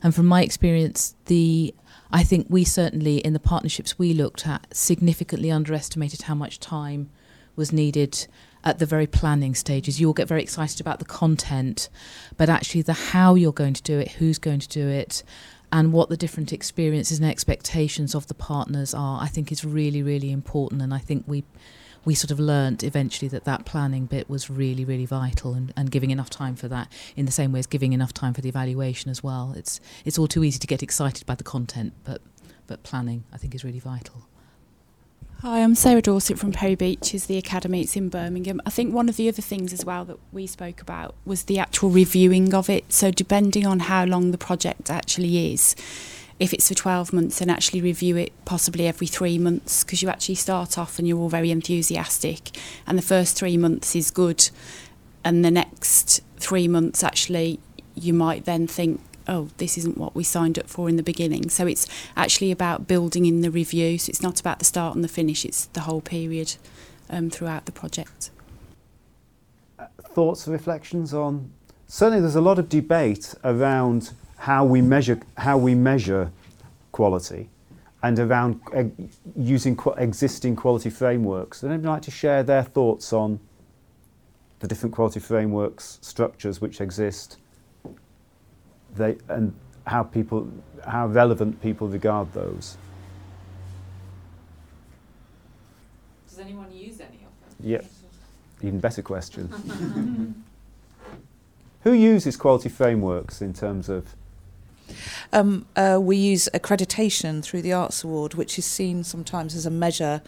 and 0.02 0.12
from 0.12 0.26
my 0.26 0.42
experience, 0.42 1.14
the 1.26 1.72
I 2.10 2.24
think 2.24 2.48
we 2.50 2.64
certainly 2.64 3.18
in 3.18 3.32
the 3.32 3.38
partnerships 3.38 3.96
we 3.96 4.12
looked 4.12 4.44
at 4.44 4.66
significantly 4.74 5.52
underestimated 5.52 6.22
how 6.22 6.34
much 6.34 6.58
time 6.58 7.10
was 7.54 7.72
needed 7.72 8.26
at 8.64 8.80
the 8.80 8.86
very 8.86 9.06
planning 9.06 9.54
stages. 9.54 10.00
You 10.00 10.08
all 10.08 10.14
get 10.14 10.26
very 10.26 10.42
excited 10.42 10.80
about 10.80 10.98
the 10.98 11.04
content, 11.04 11.90
but 12.36 12.48
actually 12.48 12.82
the 12.82 12.92
how 12.92 13.36
you're 13.36 13.52
going 13.52 13.74
to 13.74 13.82
do 13.84 14.00
it, 14.00 14.12
who's 14.12 14.38
going 14.38 14.58
to 14.58 14.68
do 14.68 14.88
it, 14.88 15.22
and 15.74 15.92
what 15.92 16.08
the 16.08 16.16
different 16.16 16.52
experiences 16.52 17.18
and 17.18 17.28
expectations 17.28 18.14
of 18.14 18.28
the 18.28 18.34
partners 18.34 18.94
are, 18.94 19.20
I 19.20 19.26
think 19.26 19.50
is 19.50 19.64
really, 19.64 20.04
really 20.04 20.30
important. 20.30 20.80
And 20.80 20.94
I 20.94 20.98
think 20.98 21.24
we 21.26 21.42
we 22.04 22.14
sort 22.14 22.30
of 22.30 22.38
learnt 22.38 22.84
eventually 22.84 23.28
that 23.28 23.44
that 23.44 23.64
planning 23.64 24.04
bit 24.06 24.28
was 24.30 24.48
really, 24.50 24.84
really 24.84 25.06
vital 25.06 25.54
and, 25.54 25.72
and 25.74 25.90
giving 25.90 26.10
enough 26.10 26.28
time 26.30 26.54
for 26.54 26.68
that 26.68 26.92
in 27.16 27.24
the 27.24 27.32
same 27.32 27.50
way 27.50 27.58
as 27.58 27.66
giving 27.66 27.92
enough 27.92 28.12
time 28.12 28.34
for 28.34 28.40
the 28.40 28.48
evaluation 28.48 29.10
as 29.10 29.24
well. 29.24 29.52
It's 29.56 29.80
it's 30.04 30.16
all 30.16 30.28
too 30.28 30.44
easy 30.44 30.60
to 30.60 30.66
get 30.68 30.80
excited 30.80 31.26
by 31.26 31.34
the 31.34 31.42
content, 31.42 31.92
but 32.04 32.22
but 32.68 32.84
planning 32.84 33.24
I 33.32 33.36
think 33.36 33.52
is 33.52 33.64
really 33.64 33.80
vital. 33.80 34.28
Hi, 35.44 35.62
I'm 35.62 35.74
Sarah 35.74 36.00
Dorset 36.00 36.38
from 36.38 36.52
Perry 36.52 36.74
Beeches, 36.74 37.26
the 37.26 37.36
academy. 37.36 37.82
It's 37.82 37.96
in 37.96 38.08
Birmingham. 38.08 38.62
I 38.64 38.70
think 38.70 38.94
one 38.94 39.10
of 39.10 39.18
the 39.18 39.28
other 39.28 39.42
things 39.42 39.74
as 39.74 39.84
well 39.84 40.06
that 40.06 40.16
we 40.32 40.46
spoke 40.46 40.80
about 40.80 41.14
was 41.26 41.42
the 41.42 41.58
actual 41.58 41.90
reviewing 41.90 42.54
of 42.54 42.70
it. 42.70 42.90
So, 42.90 43.10
depending 43.10 43.66
on 43.66 43.80
how 43.80 44.06
long 44.06 44.30
the 44.30 44.38
project 44.38 44.88
actually 44.88 45.52
is, 45.52 45.76
if 46.38 46.54
it's 46.54 46.68
for 46.68 46.74
12 46.74 47.12
months, 47.12 47.40
then 47.40 47.50
actually 47.50 47.82
review 47.82 48.16
it 48.16 48.32
possibly 48.46 48.86
every 48.86 49.06
three 49.06 49.36
months 49.36 49.84
because 49.84 50.00
you 50.00 50.08
actually 50.08 50.36
start 50.36 50.78
off 50.78 50.98
and 50.98 51.06
you're 51.06 51.18
all 51.18 51.28
very 51.28 51.50
enthusiastic, 51.50 52.56
and 52.86 52.96
the 52.96 53.02
first 53.02 53.36
three 53.36 53.58
months 53.58 53.94
is 53.94 54.10
good, 54.10 54.48
and 55.24 55.44
the 55.44 55.50
next 55.50 56.22
three 56.38 56.68
months 56.68 57.04
actually 57.04 57.60
you 57.94 58.14
might 58.14 58.46
then 58.46 58.66
think, 58.66 58.98
oh, 59.28 59.48
this 59.56 59.78
isn't 59.78 59.98
what 59.98 60.14
we 60.14 60.24
signed 60.24 60.58
up 60.58 60.68
for 60.68 60.88
in 60.88 60.96
the 60.96 61.02
beginning. 61.02 61.50
So 61.50 61.66
it's 61.66 61.86
actually 62.16 62.50
about 62.50 62.86
building 62.86 63.26
in 63.26 63.40
the 63.40 63.50
review. 63.50 63.98
So 63.98 64.10
it's 64.10 64.22
not 64.22 64.40
about 64.40 64.58
the 64.58 64.64
start 64.64 64.94
and 64.94 65.04
the 65.04 65.08
finish, 65.08 65.44
it's 65.44 65.66
the 65.66 65.80
whole 65.80 66.00
period 66.00 66.56
um, 67.10 67.30
throughout 67.30 67.66
the 67.66 67.72
project. 67.72 68.30
Thoughts 70.00 70.46
or 70.46 70.52
reflections 70.52 71.12
on? 71.12 71.50
Certainly, 71.86 72.20
there's 72.20 72.36
a 72.36 72.40
lot 72.40 72.58
of 72.58 72.68
debate 72.68 73.34
around 73.44 74.12
how 74.38 74.64
we 74.64 74.80
measure 74.80 75.20
how 75.38 75.58
we 75.58 75.74
measure 75.74 76.30
quality, 76.92 77.48
and 78.02 78.18
around 78.18 78.60
uh, 78.74 78.84
using 79.36 79.76
qu- 79.76 79.92
existing 79.92 80.56
quality 80.56 80.90
frameworks. 80.90 81.62
Would 81.62 81.72
anybody 81.72 81.88
like 81.88 82.02
to 82.02 82.10
share 82.10 82.42
their 82.42 82.62
thoughts 82.62 83.12
on 83.12 83.40
the 84.60 84.68
different 84.68 84.94
quality 84.94 85.20
frameworks 85.20 85.98
structures 86.02 86.60
which 86.60 86.80
exist? 86.80 87.38
They 88.96 89.16
and 89.28 89.54
how 89.86 90.02
people 90.02 90.48
how 90.86 91.06
relevant 91.06 91.60
people 91.62 91.88
regard 91.88 92.32
those. 92.32 92.76
Does 96.28 96.38
anyone 96.38 96.72
use 96.72 97.00
any 97.00 97.20
of 97.24 97.58
them? 97.58 97.70
Yep. 97.70 97.84
Even 98.62 98.80
better 98.80 99.02
question. 99.02 100.44
Who 101.82 101.92
uses 101.92 102.36
quality 102.36 102.68
frameworks 102.70 103.42
in 103.42 103.52
terms 103.52 103.88
of? 103.88 104.14
Um, 105.32 105.66
uh, 105.76 105.98
we 106.00 106.16
use 106.16 106.48
accreditation 106.54 107.42
through 107.42 107.62
the 107.62 107.72
Arts 107.72 108.04
Award, 108.04 108.34
which 108.34 108.58
is 108.58 108.64
seen 108.64 109.04
sometimes 109.04 109.54
as 109.54 109.66
a 109.66 109.70
measure 109.70 110.22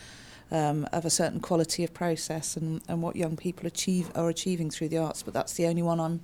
um, 0.50 0.86
of 0.92 1.04
a 1.04 1.10
certain 1.10 1.40
quality 1.40 1.82
of 1.82 1.92
process 1.92 2.56
and, 2.56 2.82
and 2.88 3.02
what 3.02 3.16
young 3.16 3.36
people 3.36 3.66
achieve 3.66 4.10
are 4.14 4.28
achieving 4.28 4.70
through 4.70 4.88
the 4.88 4.98
arts. 4.98 5.22
But 5.22 5.34
that's 5.34 5.54
the 5.54 5.66
only 5.66 5.82
one 5.82 5.98
I'm 5.98 6.20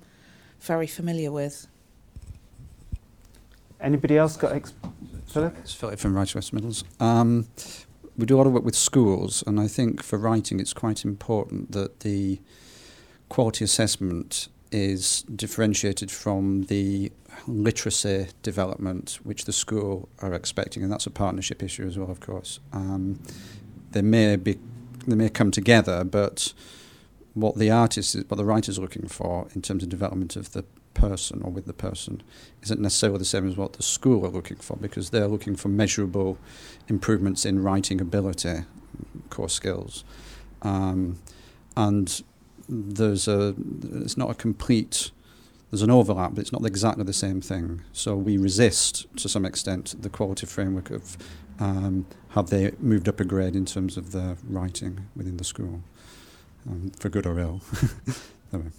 very 0.61 0.87
familiar 0.87 1.33
with. 1.33 1.67
Anybody 3.83 4.17
else 4.17 4.37
got? 4.37 4.53
Ex- 4.53 4.75
Philip? 5.27 5.57
It's 5.59 5.75
Philip 5.75 5.99
from 5.99 6.15
Writing 6.15 6.39
West 6.39 6.53
Midlands. 6.53 6.85
Um, 7.01 7.49
we 8.17 8.27
do 8.27 8.37
a 8.37 8.39
lot 8.39 8.47
of 8.47 8.53
work 8.53 8.65
with 8.65 8.77
schools, 8.77 9.43
and 9.47 9.59
I 9.59 9.67
think 9.67 10.03
for 10.03 10.19
writing 10.19 10.61
it's 10.61 10.73
quite 10.73 11.05
important 11.05 11.73
that 11.73 12.01
the 12.01 12.41
quality 13.29 13.65
assessment 13.65 14.49
is 14.71 15.23
differentiated 15.23 16.11
from 16.11 16.65
the 16.65 17.11
literacy 17.47 18.29
development 18.43 19.19
which 19.23 19.47
the 19.47 19.53
school 19.53 20.09
are 20.21 20.33
expecting, 20.33 20.83
and 20.83 20.93
that's 20.93 21.07
a 21.07 21.11
partnership 21.11 21.63
issue 21.63 21.87
as 21.87 21.99
well, 21.99 22.11
of 22.11 22.21
course. 22.21 22.61
Um, 22.73 23.21
they 23.91 24.03
may 24.03 24.37
be, 24.37 24.59
they 25.07 25.17
may 25.17 25.29
come 25.29 25.51
together, 25.51 26.05
but 26.05 26.53
what 27.35 27.57
the 27.57 27.71
artist, 27.71 28.15
is, 28.15 28.25
what 28.29 28.37
the 28.37 28.45
writer 28.45 28.71
is 28.71 28.79
looking 28.79 29.09
for 29.09 29.49
in 29.55 29.63
terms 29.63 29.83
of 29.83 29.89
development 29.89 30.37
of 30.37 30.53
the 30.53 30.65
person 30.95 31.43
or 31.43 31.51
with 31.51 31.67
the 31.67 31.73
person 31.73 32.23
isn't 32.63 32.81
necessarily 32.81 33.19
the 33.19 33.25
same 33.25 33.49
as 33.49 33.57
what 33.57 33.75
the 33.75 33.83
school 33.83 34.25
are 34.27 34.31
looking 34.31 34.59
for 34.59 34.77
because 34.77 35.11
they're 35.11 35.29
looking 35.29 35.57
for 35.57 35.69
measurable 35.69 36.39
improvements 36.89 37.45
in 37.45 37.63
writing 37.63 38.01
ability, 38.01 38.61
core 39.31 39.49
skills, 39.49 40.05
um, 40.63 41.19
and 41.77 42.23
there's 42.69 43.27
a 43.29 43.55
it's 43.95 44.17
not 44.17 44.31
a 44.31 44.35
complete 44.35 45.11
there's 45.73 45.83
an 45.83 45.91
overlap, 45.91 46.35
but 46.35 46.43
it's 46.43 46.53
not 46.53 46.67
exactly 46.67 47.03
the 47.03 47.15
same 47.15 47.41
thing. 47.41 47.81
So 47.95 48.15
we 48.15 48.37
resist 48.37 49.07
to 49.17 49.27
some 49.27 49.47
extent 49.47 49.95
the 50.03 50.11
quality 50.11 50.47
framework 50.47 50.91
of 50.91 51.17
um, 51.59 52.05
have 52.31 52.51
they 52.51 52.73
moved 52.79 53.09
up 53.09 53.21
a 53.21 53.25
grade 53.25 53.57
in 53.57 53.65
terms 53.65 53.97
of 53.97 54.13
their 54.13 54.37
writing 54.47 55.07
within 55.17 55.39
the 55.39 55.45
school, 55.45 55.83
um, 56.69 56.91
for 56.99 57.09
good 57.09 57.27
or 57.27 57.39
ill. 57.39 57.63
Anyway. 58.53 58.71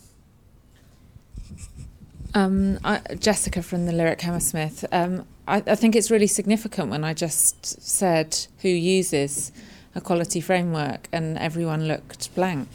Um, 2.35 2.79
I, 2.83 2.99
Jessica 3.19 3.61
from 3.61 3.85
the 3.85 3.91
Lyric 3.91 4.21
Hammersmith. 4.21 4.85
Um, 4.91 5.25
I, 5.47 5.57
I 5.67 5.75
think 5.75 5.95
it's 5.95 6.09
really 6.09 6.27
significant 6.27 6.89
when 6.89 7.03
I 7.03 7.13
just 7.13 7.81
said 7.81 8.47
who 8.61 8.69
uses, 8.69 9.51
a 9.95 10.01
quality 10.01 10.41
framework, 10.41 11.07
and 11.11 11.37
everyone 11.37 11.87
looked 11.87 12.33
blank. 12.33 12.67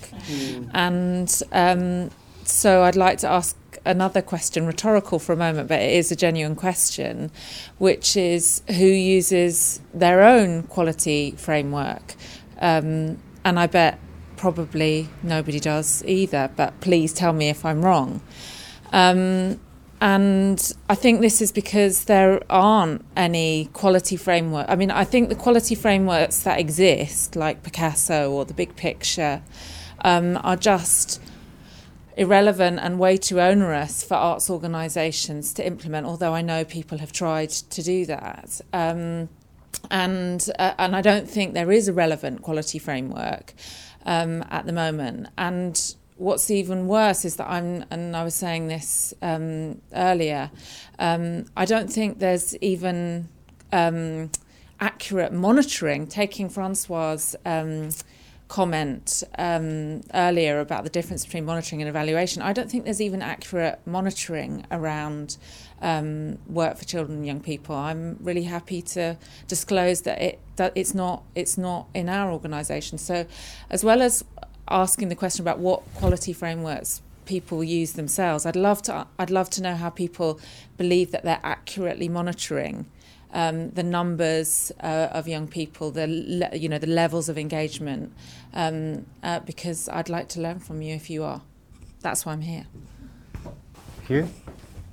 And 0.72 1.42
um, 1.52 2.10
so 2.44 2.82
I'd 2.84 2.96
like 2.96 3.18
to 3.18 3.28
ask 3.28 3.56
another 3.84 4.22
question, 4.22 4.66
rhetorical 4.66 5.18
for 5.18 5.32
a 5.32 5.36
moment, 5.36 5.68
but 5.68 5.80
it 5.80 5.92
is 5.92 6.12
a 6.12 6.16
genuine 6.16 6.54
question, 6.54 7.30
which 7.78 8.16
is 8.16 8.62
who 8.68 8.86
uses 8.86 9.80
their 9.92 10.22
own 10.22 10.62
quality 10.64 11.32
framework? 11.32 12.14
Um, 12.60 13.18
and 13.44 13.58
I 13.58 13.66
bet 13.66 13.98
probably 14.36 15.08
nobody 15.22 15.58
does 15.58 16.04
either, 16.04 16.50
but 16.54 16.80
please 16.80 17.12
tell 17.12 17.32
me 17.32 17.48
if 17.48 17.64
I'm 17.64 17.84
wrong. 17.84 18.20
Um, 18.92 19.60
and 20.00 20.72
I 20.88 20.94
think 20.94 21.20
this 21.20 21.40
is 21.40 21.50
because 21.50 22.04
there 22.04 22.40
aren't 22.48 23.04
any 23.16 23.68
quality 23.72 24.16
framework. 24.16 24.66
I 24.68 24.76
mean, 24.76 24.92
I 24.92 25.04
think 25.04 25.28
the 25.28 25.34
quality 25.34 25.74
frameworks 25.74 26.42
that 26.42 26.60
exist, 26.60 27.34
like 27.34 27.64
Picasso 27.64 28.30
or 28.30 28.44
the 28.44 28.54
Big 28.54 28.76
Picture, 28.76 29.42
um, 30.04 30.38
are 30.44 30.56
just 30.56 31.20
irrelevant 32.16 32.78
and 32.80 32.98
way 32.98 33.16
too 33.16 33.40
onerous 33.40 34.04
for 34.04 34.14
arts 34.14 34.48
organisations 34.48 35.52
to 35.54 35.66
implement. 35.66 36.06
Although 36.06 36.34
I 36.34 36.42
know 36.42 36.64
people 36.64 36.98
have 36.98 37.12
tried 37.12 37.50
to 37.50 37.82
do 37.82 38.06
that, 38.06 38.60
um, 38.72 39.28
and 39.90 40.48
uh, 40.60 40.74
and 40.78 40.94
I 40.94 41.00
don't 41.00 41.28
think 41.28 41.54
there 41.54 41.72
is 41.72 41.88
a 41.88 41.92
relevant 41.92 42.42
quality 42.42 42.78
framework 42.78 43.52
um, 44.06 44.44
at 44.48 44.64
the 44.66 44.72
moment. 44.72 45.26
And 45.36 45.94
what's 46.18 46.50
even 46.50 46.88
worse 46.88 47.24
is 47.24 47.36
that 47.36 47.48
I'm, 47.48 47.84
and 47.90 48.14
I 48.16 48.24
was 48.24 48.34
saying 48.34 48.68
this 48.68 49.14
um, 49.22 49.80
earlier, 49.94 50.50
um, 50.98 51.46
I 51.56 51.64
don't 51.64 51.90
think 51.90 52.18
there's 52.18 52.56
even 52.56 53.28
um, 53.72 54.30
accurate 54.80 55.32
monitoring. 55.32 56.06
Taking 56.06 56.48
Francois' 56.48 57.34
um, 57.46 57.90
comment 58.48 59.22
um, 59.38 60.00
earlier 60.12 60.58
about 60.60 60.82
the 60.82 60.90
difference 60.90 61.24
between 61.24 61.44
monitoring 61.44 61.82
and 61.82 61.88
evaluation, 61.88 62.42
I 62.42 62.52
don't 62.52 62.70
think 62.70 62.84
there's 62.84 63.00
even 63.00 63.22
accurate 63.22 63.78
monitoring 63.86 64.66
around 64.72 65.36
um, 65.80 66.38
work 66.48 66.78
for 66.78 66.84
children 66.84 67.18
and 67.18 67.26
young 67.26 67.40
people. 67.40 67.76
I'm 67.76 68.16
really 68.20 68.42
happy 68.42 68.82
to 68.82 69.16
disclose 69.46 70.02
that 70.02 70.20
it 70.20 70.40
that 70.56 70.72
it's 70.74 70.92
not 70.92 71.22
it's 71.36 71.56
not 71.56 71.86
in 71.94 72.08
our 72.08 72.32
organisation. 72.32 72.98
So, 72.98 73.26
as 73.70 73.84
well 73.84 74.02
as 74.02 74.24
asking 74.70 75.08
the 75.08 75.16
question 75.16 75.42
about 75.42 75.58
what 75.58 75.82
quality 75.94 76.32
frameworks 76.32 77.02
people 77.24 77.62
use 77.62 77.92
themselves. 77.92 78.46
I'd 78.46 78.56
love 78.56 78.82
to 78.82 79.06
I'd 79.18 79.30
love 79.30 79.50
to 79.50 79.62
know 79.62 79.76
how 79.76 79.90
people 79.90 80.40
believe 80.76 81.10
that 81.12 81.24
they're 81.24 81.40
accurately 81.42 82.08
monitoring 82.08 82.86
um, 83.32 83.70
the 83.70 83.82
numbers 83.82 84.72
uh, 84.80 85.08
of 85.12 85.28
young 85.28 85.46
people, 85.48 85.90
the 85.90 86.06
le- 86.06 86.56
you 86.56 86.68
know 86.68 86.78
the 86.78 86.86
levels 86.86 87.28
of 87.28 87.36
engagement, 87.38 88.12
um, 88.54 89.06
uh, 89.22 89.40
because 89.40 89.88
I'd 89.88 90.08
like 90.08 90.28
to 90.30 90.40
learn 90.40 90.58
from 90.58 90.82
you 90.82 90.94
if 90.94 91.10
you 91.10 91.24
are. 91.24 91.42
That's 92.00 92.24
why 92.24 92.32
I'm 92.32 92.40
here. 92.40 92.66
Hugh? 94.06 94.28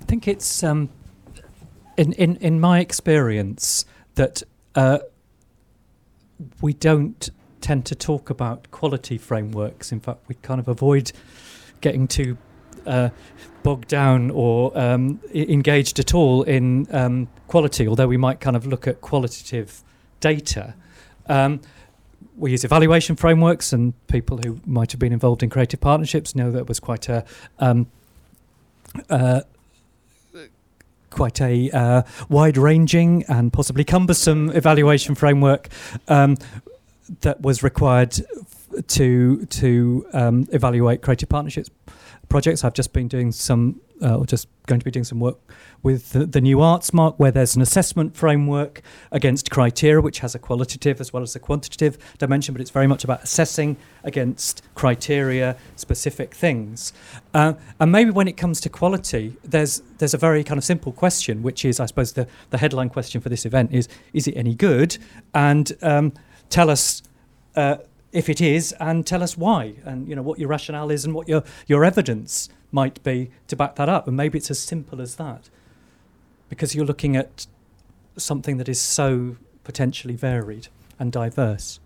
I 0.02 0.04
think 0.04 0.28
it's 0.28 0.62
um, 0.62 0.90
in 1.96 2.12
in 2.12 2.36
in 2.36 2.60
my 2.60 2.80
experience 2.80 3.86
that 4.14 4.42
uh, 4.74 4.98
we 6.60 6.74
don't 6.74 7.30
tend 7.66 7.84
to 7.84 7.96
talk 7.96 8.30
about 8.30 8.70
quality 8.70 9.18
frameworks. 9.18 9.90
In 9.90 9.98
fact, 9.98 10.20
we 10.28 10.36
kind 10.36 10.60
of 10.60 10.68
avoid 10.68 11.10
getting 11.80 12.06
too 12.06 12.38
uh, 12.86 13.08
bogged 13.64 13.88
down 13.88 14.30
or 14.30 14.70
um, 14.78 15.18
engaged 15.34 15.98
at 15.98 16.14
all 16.14 16.44
in 16.44 16.86
um, 16.94 17.26
quality, 17.48 17.88
although 17.88 18.06
we 18.06 18.16
might 18.16 18.38
kind 18.38 18.54
of 18.54 18.68
look 18.68 18.86
at 18.86 19.00
qualitative 19.00 19.82
data. 20.20 20.74
Um, 21.26 21.60
we 22.36 22.52
use 22.52 22.62
evaluation 22.62 23.16
frameworks, 23.16 23.72
and 23.72 23.94
people 24.06 24.38
who 24.38 24.60
might 24.64 24.92
have 24.92 25.00
been 25.00 25.12
involved 25.12 25.42
in 25.42 25.50
creative 25.50 25.80
partnerships 25.80 26.36
know 26.36 26.52
that 26.52 26.68
was 26.68 26.78
quite 26.78 27.08
a 27.08 27.24
um, 27.58 27.88
uh, 29.10 29.40
quite 31.10 31.40
a 31.40 31.68
uh, 31.70 32.02
wide-ranging 32.28 33.24
and 33.26 33.52
possibly 33.52 33.82
cumbersome 33.82 34.50
evaluation 34.50 35.16
framework 35.16 35.68
um, 36.06 36.36
that 37.20 37.40
was 37.40 37.62
required 37.62 38.16
to 38.88 39.46
to 39.46 40.06
um, 40.12 40.46
evaluate 40.52 41.02
creative 41.02 41.28
partnerships 41.28 41.70
projects. 42.28 42.64
I've 42.64 42.74
just 42.74 42.92
been 42.92 43.08
doing 43.08 43.32
some, 43.32 43.80
uh, 44.02 44.16
or 44.16 44.26
just 44.26 44.48
going 44.66 44.80
to 44.80 44.84
be 44.84 44.90
doing 44.90 45.04
some 45.04 45.20
work 45.20 45.38
with 45.82 46.10
the, 46.10 46.26
the 46.26 46.40
new 46.40 46.60
Arts 46.60 46.92
Mark, 46.92 47.18
where 47.18 47.30
there's 47.30 47.54
an 47.54 47.62
assessment 47.62 48.16
framework 48.16 48.82
against 49.12 49.50
criteria, 49.50 50.00
which 50.00 50.18
has 50.18 50.34
a 50.34 50.38
qualitative 50.38 51.00
as 51.00 51.12
well 51.12 51.22
as 51.22 51.36
a 51.36 51.38
quantitative 51.38 51.96
dimension, 52.18 52.52
but 52.52 52.60
it's 52.60 52.70
very 52.70 52.86
much 52.86 53.04
about 53.04 53.22
assessing 53.22 53.76
against 54.02 54.62
criteria 54.74 55.56
specific 55.76 56.34
things. 56.34 56.92
Uh, 57.32 57.54
and 57.78 57.92
maybe 57.92 58.10
when 58.10 58.26
it 58.26 58.36
comes 58.36 58.60
to 58.60 58.68
quality, 58.68 59.36
there's 59.44 59.82
there's 59.98 60.14
a 60.14 60.18
very 60.18 60.42
kind 60.42 60.58
of 60.58 60.64
simple 60.64 60.92
question, 60.92 61.42
which 61.42 61.64
is, 61.64 61.78
I 61.80 61.86
suppose, 61.86 62.12
the, 62.12 62.26
the 62.50 62.58
headline 62.58 62.88
question 62.88 63.20
for 63.20 63.28
this 63.28 63.46
event 63.46 63.72
is: 63.72 63.88
Is 64.12 64.26
it 64.26 64.36
any 64.36 64.54
good? 64.54 64.98
And 65.32 65.72
um, 65.82 66.12
tell 66.48 66.70
us. 66.70 67.02
Uh, 67.54 67.76
if 68.12 68.30
it 68.30 68.40
is, 68.40 68.72
and 68.80 69.06
tell 69.06 69.22
us 69.22 69.36
why, 69.36 69.74
and 69.84 70.08
you 70.08 70.14
know 70.16 70.22
what 70.22 70.38
your 70.38 70.48
rationale 70.48 70.90
is, 70.90 71.04
and 71.04 71.12
what 71.12 71.28
your 71.28 71.42
your 71.66 71.84
evidence 71.84 72.48
might 72.72 73.02
be 73.02 73.30
to 73.46 73.56
back 73.56 73.74
that 73.76 73.90
up. 73.90 74.08
And 74.08 74.16
maybe 74.16 74.38
it's 74.38 74.50
as 74.50 74.58
simple 74.58 75.02
as 75.02 75.16
that, 75.16 75.50
because 76.48 76.74
you're 76.74 76.86
looking 76.86 77.14
at 77.14 77.46
something 78.16 78.56
that 78.56 78.68
is 78.68 78.80
so 78.80 79.36
potentially 79.64 80.16
varied 80.16 80.68
and 80.98 81.12
diverse. 81.12 81.78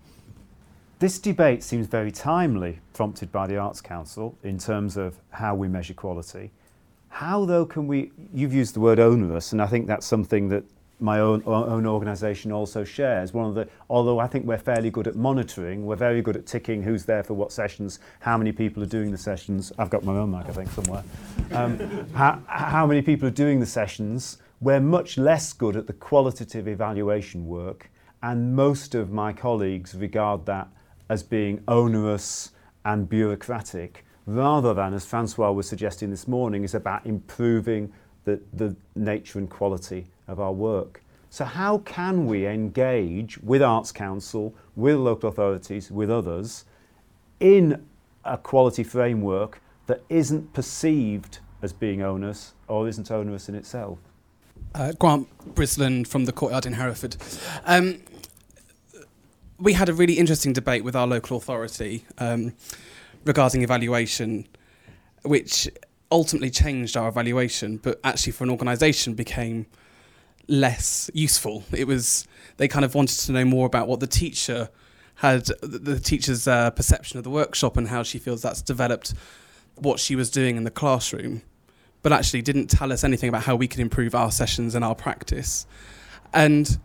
This 0.99 1.19
debate 1.19 1.63
seems 1.63 1.87
very 1.87 2.11
timely, 2.11 2.79
prompted 2.93 3.29
by 3.31 3.47
the 3.47 3.57
Arts 3.57 3.81
Council 3.81 4.37
in 4.43 4.57
terms 4.57 4.95
of 4.95 5.17
how 5.31 5.53
we 5.55 5.67
measure 5.67 5.95
quality. 5.95 6.51
How, 7.09 7.43
though, 7.43 7.65
can 7.65 7.87
we? 7.87 8.11
You've 8.33 8.53
used 8.53 8.75
the 8.75 8.79
word 8.79 8.99
onerous, 8.99 9.51
and 9.51 9.61
I 9.61 9.67
think 9.67 9.87
that's 9.87 10.05
something 10.05 10.47
that 10.49 10.63
my 11.01 11.19
own 11.19 11.41
own 11.45 11.85
organisation 11.85 12.51
also 12.51 12.83
shares. 12.83 13.33
One 13.33 13.47
of 13.47 13.55
the, 13.55 13.67
although 13.89 14.19
I 14.19 14.27
think 14.27 14.45
we're 14.45 14.57
fairly 14.57 14.89
good 14.89 15.07
at 15.07 15.15
monitoring, 15.15 15.85
we're 15.85 15.95
very 15.95 16.21
good 16.21 16.37
at 16.37 16.45
ticking 16.45 16.83
who's 16.83 17.05
there 17.05 17.23
for 17.23 17.33
what 17.33 17.51
sessions, 17.51 17.99
how 18.19 18.37
many 18.37 18.51
people 18.51 18.83
are 18.83 18.87
doing 18.87 19.11
the 19.11 19.17
sessions. 19.17 19.71
I've 19.77 19.89
got 19.89 20.03
my 20.03 20.13
own 20.13 20.31
mic, 20.31 20.47
I 20.47 20.51
think, 20.51 20.69
somewhere. 20.69 21.03
Um, 21.51 22.07
how, 22.13 22.41
how 22.47 22.85
many 22.85 23.01
people 23.01 23.27
are 23.27 23.31
doing 23.31 23.59
the 23.59 23.65
sessions? 23.65 24.37
We're 24.59 24.79
much 24.79 25.17
less 25.17 25.53
good 25.53 25.75
at 25.75 25.87
the 25.87 25.93
qualitative 25.93 26.67
evaluation 26.67 27.47
work, 27.47 27.89
and 28.21 28.55
most 28.55 28.93
of 28.93 29.11
my 29.11 29.33
colleagues 29.33 29.95
regard 29.95 30.45
that 30.45 30.67
as 31.09 31.23
being 31.23 31.63
onerous 31.67 32.51
and 32.85 33.09
bureaucratic, 33.09 34.05
rather 34.27 34.73
than, 34.73 34.93
as 34.93 35.05
Francois 35.05 35.51
was 35.51 35.67
suggesting 35.67 36.11
this 36.11 36.27
morning, 36.27 36.63
is 36.63 36.75
about 36.75 37.05
improving 37.05 37.91
the, 38.23 38.39
the 38.53 38.75
nature 38.95 39.39
and 39.39 39.49
quality 39.49 40.07
of 40.31 40.39
our 40.39 40.53
work. 40.53 41.03
So, 41.29 41.45
how 41.45 41.79
can 41.79 42.25
we 42.25 42.45
engage 42.45 43.37
with 43.39 43.61
Arts 43.61 43.91
Council, 43.91 44.53
with 44.75 44.97
local 44.97 45.29
authorities, 45.29 45.91
with 45.91 46.09
others 46.09 46.65
in 47.39 47.85
a 48.25 48.37
quality 48.37 48.83
framework 48.83 49.61
that 49.87 50.01
isn't 50.09 50.53
perceived 50.53 51.39
as 51.61 51.73
being 51.73 52.01
onerous 52.01 52.53
or 52.67 52.87
isn't 52.87 53.09
onerous 53.11 53.47
in 53.47 53.55
itself? 53.55 53.99
Uh, 54.75 54.93
Grant 54.93 55.27
Brisland 55.55 56.07
from 56.07 56.25
the 56.25 56.31
Courtyard 56.31 56.65
in 56.65 56.73
Hereford. 56.73 57.17
Um, 57.65 58.01
we 59.57 59.73
had 59.73 59.89
a 59.89 59.93
really 59.93 60.17
interesting 60.17 60.53
debate 60.53 60.83
with 60.83 60.95
our 60.95 61.07
local 61.07 61.37
authority 61.37 62.05
um, 62.17 62.53
regarding 63.25 63.61
evaluation, 63.61 64.47
which 65.23 65.69
ultimately 66.11 66.49
changed 66.49 66.97
our 66.97 67.07
evaluation, 67.07 67.77
but 67.77 67.99
actually 68.03 68.33
for 68.33 68.43
an 68.43 68.49
organisation 68.49 69.13
became 69.13 69.65
less 70.47 71.09
useful. 71.13 71.63
It 71.71 71.87
was 71.87 72.27
they 72.57 72.67
kind 72.67 72.85
of 72.85 72.95
wanted 72.95 73.19
to 73.19 73.31
know 73.31 73.45
more 73.45 73.65
about 73.65 73.87
what 73.87 73.99
the 73.99 74.07
teacher 74.07 74.69
had, 75.15 75.45
the, 75.61 75.99
teacher's 75.99 76.47
uh, 76.47 76.71
perception 76.71 77.17
of 77.17 77.23
the 77.23 77.29
workshop 77.29 77.77
and 77.77 77.87
how 77.87 78.01
she 78.03 78.17
feels 78.17 78.41
that's 78.41 78.61
developed 78.61 79.13
what 79.75 79.99
she 79.99 80.15
was 80.15 80.29
doing 80.29 80.57
in 80.57 80.63
the 80.63 80.71
classroom, 80.71 81.41
but 82.01 82.11
actually 82.11 82.41
didn't 82.41 82.67
tell 82.67 82.91
us 82.91 83.03
anything 83.03 83.29
about 83.29 83.43
how 83.43 83.55
we 83.55 83.67
could 83.67 83.79
improve 83.79 84.15
our 84.15 84.31
sessions 84.31 84.75
and 84.75 84.83
our 84.83 84.95
practice. 84.95 85.65
And 86.33 86.79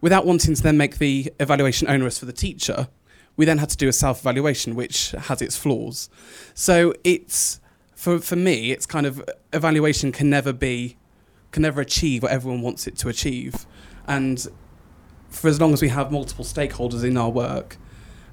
without 0.00 0.26
wanting 0.26 0.54
to 0.54 0.62
then 0.62 0.76
make 0.76 0.98
the 0.98 1.32
evaluation 1.40 1.88
onerous 1.88 2.18
for 2.18 2.26
the 2.26 2.32
teacher, 2.32 2.88
we 3.36 3.44
then 3.44 3.58
had 3.58 3.70
to 3.70 3.76
do 3.76 3.88
a 3.88 3.92
self 3.92 4.20
evaluation, 4.20 4.74
which 4.74 5.12
has 5.12 5.42
its 5.42 5.56
flaws. 5.56 6.08
So 6.54 6.94
it's 7.02 7.60
for 7.94 8.18
for 8.18 8.36
me, 8.36 8.72
it's 8.72 8.86
kind 8.86 9.06
of 9.06 9.24
evaluation 9.52 10.12
can 10.12 10.28
never 10.28 10.52
be 10.52 10.96
can 11.52 11.62
never 11.62 11.80
achieve 11.80 12.22
what 12.22 12.32
everyone 12.32 12.62
wants 12.62 12.86
it 12.86 12.96
to 12.98 13.08
achieve, 13.08 13.66
and 14.06 14.46
for 15.28 15.48
as 15.48 15.60
long 15.60 15.72
as 15.72 15.80
we 15.80 15.88
have 15.88 16.10
multiple 16.10 16.44
stakeholders 16.44 17.04
in 17.04 17.16
our 17.16 17.30
work, 17.30 17.76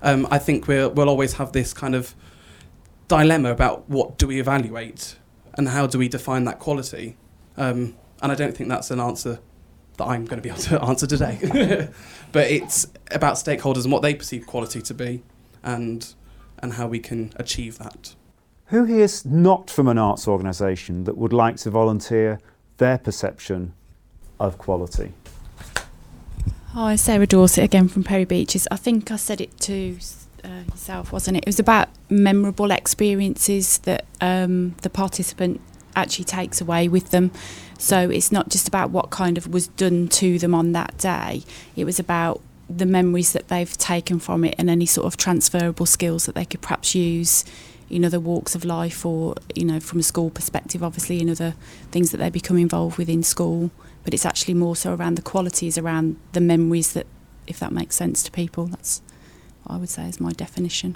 um, 0.02 0.28
I 0.32 0.40
think 0.40 0.68
we'll 0.68 0.90
we'll 0.90 1.10
always 1.10 1.34
have 1.34 1.52
this 1.52 1.74
kind 1.74 1.96
of 1.96 2.16
dilemma 3.08 3.52
about 3.52 3.90
what 3.90 4.18
do 4.18 4.28
we 4.28 4.40
evaluate 4.40 5.18
and 5.56 5.70
how 5.70 5.88
do 5.88 5.98
we 5.98 6.08
define 6.08 6.46
that 6.46 6.60
quality, 6.60 7.18
um, 7.58 7.96
and 8.22 8.32
I 8.32 8.36
don't 8.36 8.56
think 8.56 8.70
that's 8.70 8.92
an 8.92 9.00
answer 9.00 9.40
that 9.98 10.06
I'm 10.06 10.26
going 10.26 10.42
to 10.42 10.42
be 10.42 10.50
able 10.50 10.62
to 10.62 10.84
answer 10.90 11.06
today. 11.06 11.90
but 12.32 12.50
it's 12.50 12.88
about 13.12 13.36
stakeholders 13.36 13.84
and 13.84 13.92
what 13.92 14.02
they 14.02 14.16
perceive 14.16 14.48
quality 14.48 14.82
to 14.82 14.94
be, 14.94 15.24
and 15.62 16.14
and 16.60 16.74
how 16.74 16.88
we 16.88 17.00
can 17.00 17.34
achieve 17.36 17.78
that. 17.78 18.16
Who 18.68 18.84
here 18.84 19.00
is 19.00 19.26
not 19.26 19.70
from 19.70 19.88
an 19.88 19.98
arts 19.98 20.28
organisation 20.28 21.06
that 21.06 21.18
would 21.18 21.34
like 21.34 21.56
to 21.58 21.72
volunteer 21.72 22.40
their 22.80 22.98
perception 22.98 23.74
of 24.40 24.58
quality? 24.58 25.14
Hi, 26.74 26.96
Sarah 26.96 27.28
Dorset 27.28 27.64
again 27.64 27.88
from 27.88 28.04
Perry 28.04 28.26
Beeches. 28.26 28.68
I 28.72 28.76
think 28.76 29.12
I 29.12 29.16
said 29.16 29.42
it 29.42 29.58
to 29.62 29.98
uh, 30.44 30.64
yourself, 30.72 31.12
wasn't 31.12 31.38
it? 31.38 31.44
It 31.44 31.48
was 31.48 31.60
about 31.60 31.90
memorable 32.10 32.72
experiences 32.72 33.80
that 33.80 34.06
um, 34.22 34.76
the 34.82 34.90
participant 34.90 35.62
actually 35.96 36.26
takes 36.26 36.62
away 36.62 36.88
with 36.88 37.12
them. 37.12 37.32
So 37.78 38.10
it's 38.10 38.32
not 38.32 38.50
just 38.50 38.68
about 38.68 38.92
what 38.92 39.10
kind 39.10 39.38
of 39.38 39.48
was 39.48 39.68
done 39.68 40.08
to 40.10 40.38
them 40.40 40.54
on 40.54 40.72
that 40.74 40.98
day. 40.98 41.44
It 41.76 41.86
was 41.86 42.00
about 42.00 42.42
the 42.70 42.86
memories 42.86 43.34
that 43.34 43.48
they've 43.48 43.78
taken 43.78 44.20
from 44.20 44.46
it 44.46 44.54
and 44.58 44.70
any 44.70 44.86
sort 44.86 45.08
of 45.08 45.18
transferable 45.18 45.88
skills 45.88 46.28
that 46.28 46.36
they 46.36 46.46
could 46.46 46.62
perhaps 46.62 46.94
use 46.94 47.44
in 47.90 48.06
other 48.06 48.20
walks 48.20 48.56
of 48.56 48.64
life 48.64 49.06
or 49.06 49.36
you 49.56 49.66
know 49.66 49.80
from 49.80 50.00
a 50.00 50.04
school 50.04 50.30
perspective 50.30 50.84
obviously 50.84 51.20
in 51.20 51.30
other 51.30 51.56
things 51.92 52.12
that 52.12 52.18
they 52.18 52.30
become 52.30 52.58
involved 52.58 52.98
with 52.98 53.10
in 53.10 53.24
school 53.24 53.72
but 54.04 54.14
it's 54.14 54.26
actually 54.26 54.54
more 54.54 54.76
so 54.76 54.94
around 54.94 55.16
the 55.16 55.22
qualities 55.22 55.78
around 55.78 56.16
the 56.34 56.42
memories 56.42 56.94
that 56.94 57.08
if 57.48 57.60
that 57.60 57.72
makes 57.72 57.96
sense 57.96 58.22
to 58.24 58.32
people 58.32 58.66
that's 58.68 59.02
what 59.64 59.76
I 59.76 59.78
would 59.80 59.90
say 59.90 60.08
is 60.08 60.20
my 60.20 60.32
definition 60.32 60.96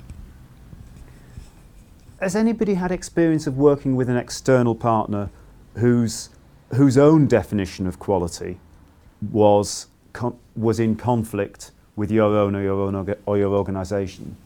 Has 2.19 2.35
anybody 2.35 2.75
had 2.75 2.91
experience 2.91 3.47
of 3.47 3.57
working 3.57 3.95
with 3.95 4.07
an 4.07 4.15
external 4.15 4.75
partner 4.75 5.29
whose 5.75 6.29
whose 6.75 6.97
own 6.97 7.27
definition 7.27 7.85
of 7.85 7.99
quality 7.99 8.59
was 9.31 9.87
was 10.55 10.79
in 10.79 10.95
conflict 10.95 11.71
with 11.95 12.11
your 12.11 12.35
own 12.35 12.55
or 12.55 12.61
your 12.61 12.79
own 12.79 13.15
or 13.25 13.37
your 13.37 13.53
organisation? 13.53 14.37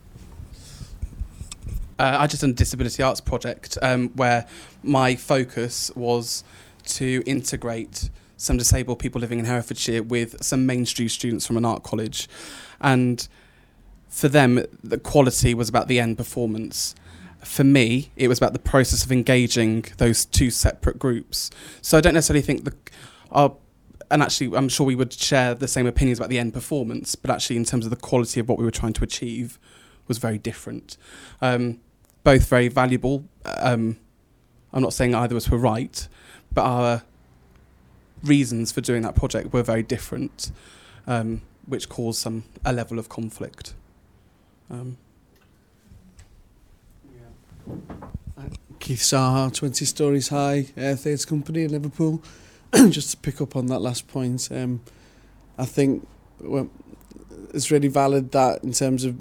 Uh, 1.99 2.17
I 2.19 2.27
just 2.27 2.41
done 2.41 2.51
a 2.51 2.53
disability 2.53 3.01
arts 3.01 3.21
project 3.21 3.77
um, 3.81 4.09
where 4.09 4.45
my 4.83 5.15
focus 5.15 5.91
was 5.95 6.43
to 6.85 7.23
integrate 7.25 8.09
some 8.37 8.57
disabled 8.57 8.99
people 8.99 9.19
living 9.19 9.39
in 9.39 9.45
Herefordshire 9.45 10.03
with 10.03 10.43
some 10.43 10.65
mainstream 10.65 11.09
students 11.09 11.47
from 11.47 11.57
an 11.57 11.65
art 11.65 11.83
college, 11.83 12.29
and 12.79 13.27
for 14.07 14.27
them 14.27 14.63
the 14.83 14.99
quality 14.99 15.53
was 15.53 15.69
about 15.69 15.87
the 15.87 15.99
end 15.99 16.17
performance. 16.17 16.93
For 17.43 17.63
me, 17.63 18.11
it 18.15 18.27
was 18.27 18.37
about 18.37 18.53
the 18.53 18.59
process 18.59 19.03
of 19.03 19.11
engaging 19.11 19.85
those 19.97 20.25
two 20.25 20.51
separate 20.51 20.99
groups. 20.99 21.49
So 21.81 21.97
I 21.97 22.01
don't 22.01 22.13
necessarily 22.13 22.41
think 22.41 22.63
the 22.63 22.73
our 23.31 23.55
and 24.09 24.21
actually 24.21 24.55
I'm 24.55 24.69
sure 24.69 24.85
we 24.85 24.95
would 24.95 25.13
share 25.13 25.53
the 25.53 25.67
same 25.67 25.87
opinions 25.87 26.19
about 26.19 26.29
the 26.29 26.39
end 26.39 26.53
performance, 26.53 27.15
but 27.15 27.31
actually 27.31 27.57
in 27.57 27.65
terms 27.65 27.85
of 27.85 27.89
the 27.89 27.97
quality 27.97 28.39
of 28.39 28.47
what 28.47 28.57
we 28.59 28.65
were 28.65 28.71
trying 28.71 28.93
to 28.93 29.03
achieve 29.03 29.59
was 30.07 30.19
very 30.19 30.37
different. 30.37 30.97
Um, 31.41 31.79
both 32.27 32.49
very 32.49 32.67
valuable. 32.67 33.23
Um, 33.45 33.95
I'm 34.73 34.81
not 34.81 34.91
saying 34.91 35.15
either 35.15 35.33
of 35.33 35.37
us 35.37 35.49
were 35.49 35.57
right, 35.57 36.05
but 36.53 36.63
our 36.63 37.03
reasons 38.21 38.73
for 38.73 38.81
doing 38.81 39.01
that 39.03 39.15
project 39.15 39.53
were 39.53 39.63
very 39.63 39.81
different, 39.81 40.51
um, 41.07 41.41
which 41.67 41.87
caused 41.87 42.19
some 42.19 42.43
a 42.65 42.73
level 42.73 42.99
of 42.99 43.07
conflict. 43.07 43.75
Um, 44.69 44.97
Keith 48.79 48.99
Saha, 48.99 49.53
20 49.55 49.85
Stories 49.85 50.27
High, 50.27 50.65
uh, 50.77 50.95
Theatre 50.95 51.25
Company 51.25 51.63
in 51.63 51.71
Liverpool. 51.71 52.21
Just 52.89 53.11
to 53.11 53.17
pick 53.17 53.39
up 53.39 53.55
on 53.55 53.67
that 53.67 53.79
last 53.79 54.05
point, 54.09 54.49
um, 54.51 54.81
I 55.57 55.63
think 55.63 56.05
well, 56.41 56.69
it's 57.53 57.71
really 57.71 57.87
valid 57.87 58.33
that 58.33 58.65
in 58.65 58.73
terms 58.73 59.05
of 59.05 59.15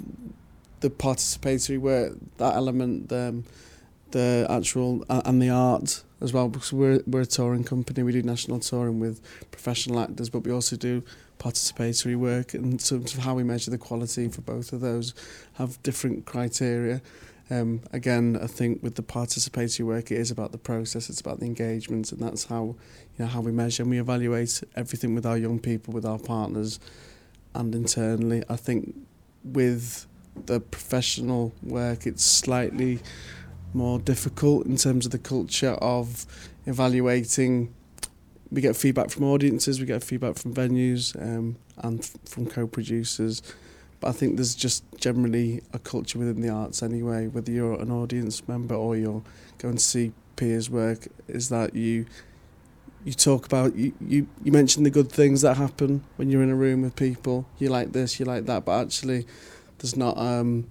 the 0.87 0.95
participatory 0.95 1.77
work, 1.77 2.13
that 2.37 2.55
element, 2.55 3.11
um, 3.11 3.43
the 4.11 4.47
actual 4.49 5.03
uh, 5.09 5.21
and 5.25 5.41
the 5.41 5.49
art 5.49 6.03
as 6.21 6.31
well 6.31 6.47
because 6.47 6.71
we're 6.71 7.01
we're 7.05 7.21
a 7.21 7.25
touring 7.25 7.63
company. 7.63 8.03
We 8.03 8.13
do 8.13 8.23
national 8.23 8.59
touring 8.61 8.99
with 8.99 9.21
professional 9.51 9.99
actors, 9.99 10.29
but 10.29 10.39
we 10.39 10.51
also 10.51 10.77
do 10.77 11.03
participatory 11.39 12.15
work 12.15 12.53
and 12.53 12.79
terms 12.79 13.13
of 13.13 13.19
how 13.19 13.35
we 13.35 13.43
measure 13.43 13.69
the 13.69 13.77
quality 13.77 14.27
for 14.29 14.41
both 14.41 14.71
of 14.71 14.79
those. 14.79 15.13
Have 15.55 15.81
different 15.83 16.25
criteria. 16.25 17.01
Um, 17.49 17.81
again, 17.91 18.37
I 18.41 18.47
think 18.47 18.83
with 18.83 18.95
the 18.95 19.03
participatory 19.03 19.85
work, 19.85 20.11
it 20.11 20.17
is 20.17 20.31
about 20.31 20.51
the 20.51 20.57
process, 20.57 21.09
it's 21.09 21.21
about 21.21 21.39
the 21.39 21.45
engagement, 21.45 22.11
and 22.11 22.21
that's 22.21 22.45
how 22.45 22.75
you 23.17 23.19
know 23.19 23.27
how 23.27 23.41
we 23.41 23.51
measure 23.51 23.83
and 23.83 23.89
we 23.89 23.99
evaluate 23.99 24.63
everything 24.75 25.15
with 25.15 25.25
our 25.25 25.37
young 25.37 25.59
people, 25.59 25.93
with 25.93 26.05
our 26.05 26.19
partners, 26.19 26.79
and 27.53 27.75
internally. 27.75 28.43
I 28.49 28.55
think 28.55 28.95
with 29.43 30.07
the 30.45 30.59
professional 30.59 31.53
work, 31.63 32.05
it's 32.05 32.23
slightly 32.23 32.99
more 33.73 33.99
difficult 33.99 34.65
in 34.65 34.77
terms 34.77 35.05
of 35.05 35.11
the 35.11 35.17
culture 35.19 35.71
of 35.81 36.25
evaluating. 36.65 37.73
We 38.49 38.61
get 38.61 38.75
feedback 38.75 39.09
from 39.09 39.25
audiences, 39.25 39.79
we 39.79 39.85
get 39.85 40.03
feedback 40.03 40.37
from 40.37 40.53
venues, 40.53 41.15
um, 41.21 41.57
and 41.77 42.03
from 42.25 42.45
co-producers. 42.45 43.41
But 43.99 44.09
I 44.09 44.11
think 44.11 44.35
there's 44.35 44.55
just 44.55 44.83
generally 44.97 45.61
a 45.73 45.79
culture 45.79 46.19
within 46.19 46.41
the 46.41 46.49
arts 46.49 46.83
anyway, 46.83 47.27
whether 47.27 47.51
you're 47.51 47.79
an 47.81 47.91
audience 47.91 48.47
member 48.47 48.75
or 48.75 48.95
you're 48.95 49.23
going 49.57 49.75
to 49.75 49.83
see 49.83 50.13
peers 50.35 50.69
work, 50.69 51.07
is 51.27 51.49
that 51.49 51.75
you 51.75 52.05
you 53.05 53.13
talk 53.13 53.45
about 53.45 53.75
you, 53.75 53.93
you, 54.01 54.27
you 54.43 54.51
mention 54.51 54.83
the 54.83 54.89
good 54.89 55.09
things 55.09 55.41
that 55.41 55.55
happen 55.55 56.03
when 56.17 56.29
you're 56.29 56.43
in 56.43 56.49
a 56.49 56.55
room 56.55 56.81
with 56.81 56.95
people. 56.95 57.47
You 57.57 57.69
like 57.69 57.93
this, 57.93 58.19
you 58.19 58.25
like 58.25 58.45
that, 58.45 58.65
but 58.65 58.81
actually 58.81 59.25
there's 59.79 59.95
not 59.95 60.17
um 60.17 60.69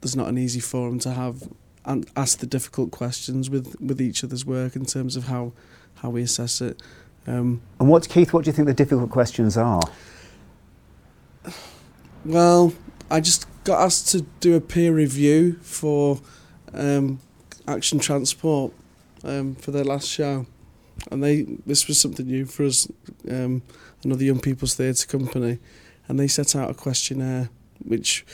there's 0.00 0.16
not 0.16 0.28
an 0.28 0.38
easy 0.38 0.60
forum 0.60 0.98
to 1.00 1.10
have 1.12 1.48
and 1.84 2.08
ask 2.16 2.38
the 2.38 2.46
difficult 2.46 2.90
questions 2.90 3.48
with, 3.48 3.74
with 3.80 4.00
each 4.00 4.22
other's 4.22 4.44
work 4.44 4.76
in 4.76 4.84
terms 4.84 5.16
of 5.16 5.24
how 5.24 5.52
how 5.96 6.10
we 6.10 6.22
assess 6.22 6.60
it. 6.60 6.80
Um, 7.26 7.60
And 7.78 7.88
what, 7.88 8.08
Keith, 8.08 8.32
what 8.32 8.44
do 8.44 8.48
you 8.50 8.54
think 8.54 8.66
the 8.66 8.74
difficult 8.74 9.10
questions 9.10 9.56
are? 9.56 9.82
Well, 12.24 12.72
I 13.10 13.20
just 13.20 13.46
got 13.64 13.82
asked 13.82 14.08
to 14.08 14.22
do 14.40 14.54
a 14.54 14.60
peer 14.60 14.92
review 14.92 15.58
for 15.62 16.20
um, 16.72 17.20
Action 17.66 17.98
Transport 17.98 18.72
um, 19.24 19.54
for 19.54 19.70
their 19.70 19.84
last 19.84 20.08
show, 20.08 20.46
and 21.10 21.22
they 21.22 21.42
this 21.66 21.88
was 21.88 22.00
something 22.00 22.26
new 22.26 22.46
for 22.46 22.64
us, 22.64 22.88
um, 23.28 23.62
another 24.04 24.24
young 24.24 24.40
people's 24.40 24.74
theatre 24.74 25.06
company, 25.06 25.58
and 26.10 26.18
they 26.18 26.26
set 26.26 26.56
out 26.56 26.68
a 26.68 26.74
questionnaire 26.74 27.48
which 27.78 28.26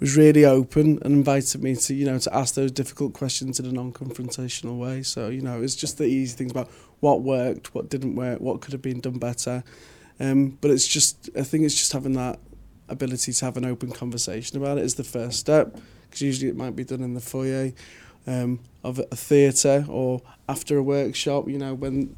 was 0.00 0.16
really 0.16 0.44
open 0.44 0.98
and 1.02 1.14
invited 1.14 1.62
me 1.62 1.76
to 1.76 1.94
you 1.94 2.06
know 2.06 2.18
to 2.18 2.34
ask 2.34 2.54
those 2.54 2.72
difficult 2.72 3.12
questions 3.12 3.60
in 3.60 3.66
a 3.66 3.72
non-confrontational 3.72 4.78
way. 4.78 5.02
So 5.02 5.28
you 5.28 5.42
know 5.42 5.62
it's 5.62 5.76
just 5.76 5.98
the 5.98 6.04
easy 6.04 6.34
things 6.34 6.50
about 6.50 6.68
what 7.00 7.20
worked, 7.20 7.74
what 7.74 7.88
didn't 7.88 8.16
work, 8.16 8.40
what 8.40 8.62
could 8.62 8.72
have 8.72 8.82
been 8.82 9.00
done 9.00 9.18
better. 9.18 9.62
Um, 10.18 10.58
but 10.60 10.70
it's 10.70 10.88
just 10.88 11.28
I 11.36 11.42
think 11.42 11.64
it's 11.64 11.76
just 11.76 11.92
having 11.92 12.14
that 12.14 12.40
ability 12.88 13.32
to 13.32 13.44
have 13.44 13.56
an 13.58 13.66
open 13.66 13.92
conversation 13.92 14.56
about 14.56 14.78
it 14.78 14.84
is 14.84 14.94
the 14.96 15.04
first 15.04 15.38
step 15.38 15.76
because 16.04 16.22
usually 16.22 16.48
it 16.48 16.56
might 16.56 16.74
be 16.74 16.84
done 16.84 17.02
in 17.02 17.14
the 17.14 17.20
foyer 17.20 17.72
um, 18.26 18.58
of 18.82 18.98
a 18.98 19.16
theatre 19.16 19.84
or 19.88 20.20
after 20.48 20.76
a 20.76 20.82
workshop 20.82 21.48
you 21.48 21.58
know 21.58 21.74
when 21.74 22.14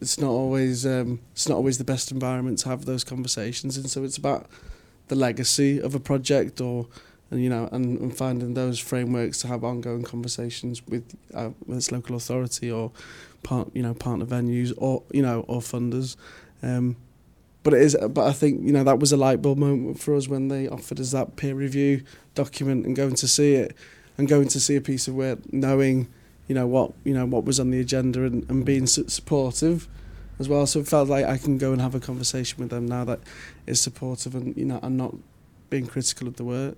it's 0.00 0.18
not 0.18 0.30
always 0.30 0.86
um, 0.86 1.20
it's 1.32 1.48
not 1.48 1.56
always 1.56 1.78
the 1.78 1.84
best 1.84 2.10
environment 2.10 2.58
to 2.58 2.68
have 2.68 2.84
those 2.84 3.04
conversations 3.04 3.76
and 3.76 3.90
so 3.90 4.04
it's 4.04 4.16
about 4.16 4.46
the 5.08 5.14
legacy 5.14 5.80
of 5.80 5.94
a 5.94 6.00
project 6.00 6.60
or 6.60 6.86
and 7.30 7.42
you 7.42 7.50
know 7.50 7.68
and, 7.72 7.98
and 8.00 8.16
finding 8.16 8.54
those 8.54 8.78
frameworks 8.78 9.40
to 9.40 9.48
have 9.48 9.64
ongoing 9.64 10.02
conversations 10.02 10.86
with 10.86 11.16
uh, 11.34 11.50
with 11.66 11.78
its 11.78 11.92
local 11.92 12.16
authority 12.16 12.70
or 12.70 12.92
part 13.42 13.68
you 13.74 13.82
know 13.82 13.94
partner 13.94 14.26
venues 14.26 14.72
or 14.76 15.02
you 15.12 15.22
know 15.22 15.40
or 15.48 15.60
funders. 15.60 16.16
Um, 16.62 16.96
but 17.62 17.74
it 17.74 17.82
is 17.82 17.96
but 18.10 18.26
I 18.26 18.32
think 18.32 18.62
you 18.64 18.72
know 18.72 18.84
that 18.84 19.00
was 19.00 19.12
a 19.12 19.16
light 19.16 19.42
bulb 19.42 19.58
moment 19.58 19.98
for 19.98 20.14
us 20.14 20.28
when 20.28 20.48
they 20.48 20.68
offered 20.68 21.00
us 21.00 21.10
that 21.12 21.36
peer 21.36 21.54
review 21.54 22.02
document 22.34 22.86
and 22.86 22.94
going 22.94 23.16
to 23.16 23.28
see 23.28 23.54
it 23.54 23.76
and 24.16 24.28
going 24.28 24.48
to 24.48 24.60
see 24.60 24.76
a 24.76 24.80
piece 24.80 25.08
of 25.08 25.14
work 25.14 25.52
knowing 25.52 26.08
you 26.48 26.54
know 26.54 26.66
what 26.66 26.92
you 27.04 27.14
know 27.14 27.26
what 27.26 27.44
was 27.44 27.58
on 27.58 27.70
the 27.70 27.80
agenda 27.80 28.24
and, 28.24 28.48
and 28.50 28.64
being 28.64 28.86
supportive 28.86 29.88
as 30.38 30.48
well. 30.48 30.66
So 30.66 30.80
it 30.80 30.88
felt 30.88 31.08
like 31.08 31.24
I 31.24 31.38
can 31.38 31.58
go 31.58 31.72
and 31.72 31.80
have 31.80 31.94
a 31.94 32.00
conversation 32.00 32.58
with 32.58 32.70
them 32.70 32.86
now 32.86 33.04
that 33.04 33.20
is 33.66 33.80
supportive 33.80 34.34
and 34.34 34.56
you 34.56 34.64
know 34.64 34.80
and 34.82 34.96
not 34.96 35.14
being 35.70 35.86
critical 35.86 36.28
of 36.28 36.36
the 36.36 36.44
work. 36.44 36.76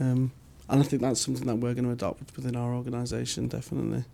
Um, 0.00 0.32
and 0.68 0.80
I 0.80 0.82
think 0.82 1.02
that's 1.02 1.20
something 1.20 1.46
that 1.46 1.56
we're 1.56 1.74
going 1.74 1.84
to 1.84 1.90
adopt 1.90 2.36
within 2.36 2.54
our 2.56 2.74
organisation 2.74 3.48
definitely. 3.48 4.04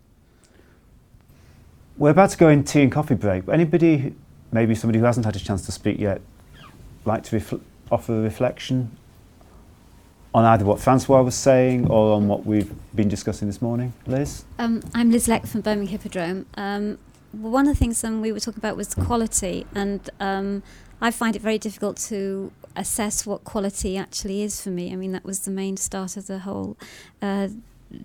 We're 1.97 2.11
about 2.11 2.31
to 2.31 2.39
go 2.39 2.49
in 2.49 2.65
tea 2.65 2.83
and 2.83 2.93
coffee 2.93 3.15
break. 3.15 3.49
Anybody, 3.49 4.15
maybe 4.51 4.75
somebody 4.75 4.99
who 4.99 5.05
hasn't 5.05 5.27
had 5.27 5.37
a 5.37 5.39
chance 5.39 5.65
to 5.67 5.73
speak 5.73 5.99
yet, 6.01 6.21
like 7.05 7.23
to 7.25 7.61
offer 7.91 8.19
a 8.19 8.21
reflection 8.21 8.97
on 10.35 10.45
either 10.45 10.65
what 10.65 10.81
Francois 10.81 11.23
was 11.23 11.37
saying 11.37 11.89
or 11.89 12.13
on 12.15 12.27
what 12.27 12.45
we've 12.45 12.73
been 12.95 13.09
discussing 13.09 13.47
this 13.47 13.63
morning? 13.63 13.93
Liz? 14.07 14.45
Um, 14.59 14.83
I'm 14.93 15.13
Liz 15.13 15.29
Leck 15.29 15.47
from 15.47 15.61
Birmingham 15.61 15.93
Hippodrome. 15.93 16.47
Um, 16.57 16.99
one 17.31 17.69
of 17.69 17.75
the 17.75 17.79
things 17.79 18.03
um, 18.03 18.21
we 18.21 18.33
were 18.33 18.41
talking 18.41 18.59
about 18.59 18.77
was 18.77 18.95
quality, 18.95 19.65
and 19.75 20.11
um, 20.19 20.65
I 21.01 21.13
find 21.13 21.37
it 21.37 21.43
very 21.43 21.59
difficult 21.59 21.97
to 22.09 22.51
assess 22.75 23.25
what 23.25 23.45
quality 23.45 23.97
actually 23.97 24.43
is 24.43 24.61
for 24.61 24.71
me. 24.71 24.93
I 24.93 24.97
mean, 24.97 25.13
that 25.13 25.25
was 25.25 25.41
the 25.41 25.53
main 25.53 25.77
start 25.77 26.17
of 26.17 26.27
the 26.27 26.41
whole 26.41 26.77
uh, 27.23 27.49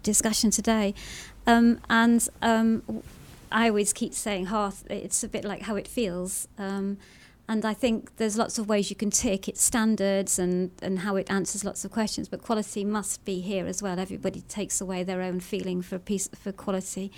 discussion 0.04 0.52
today. 0.52 0.94
Um, 1.48 1.80
and 1.90 2.28
um, 2.44 3.02
I 3.52 3.70
always 3.70 3.92
keep 3.92 4.14
saying, 4.14 4.48
hearth, 4.48 4.86
it's 4.88 5.24
a 5.24 5.28
bit 5.28 5.44
like 5.44 5.64
how 5.64 5.76
it 5.76 5.88
feels. 5.88 6.48
Um, 6.60 6.98
and 7.50 7.66
I 7.66 7.74
think 7.74 8.16
there's 8.18 8.38
lots 8.38 8.60
of 8.60 8.70
ways 8.70 8.92
you 8.92 8.96
can 8.96 9.10
tick 9.10 9.50
its 9.50 9.60
standards 9.60 10.38
and, 10.38 10.70
and 10.84 11.00
how 11.00 11.16
it 11.16 11.32
answers 11.32 11.66
lots 11.66 11.84
of 11.84 11.90
questions, 11.90 12.30
but 12.30 12.44
quality 12.44 12.86
must 12.86 13.26
be 13.26 13.42
here 13.42 13.66
as 13.66 13.82
well. 13.82 14.00
Everybody 14.00 14.42
takes 14.42 14.80
away 14.80 15.04
their 15.04 15.24
own 15.24 15.40
feeling 15.40 15.82
for 15.82 15.98
piece 15.98 16.28
for 16.28 16.52
quality. 16.52 17.12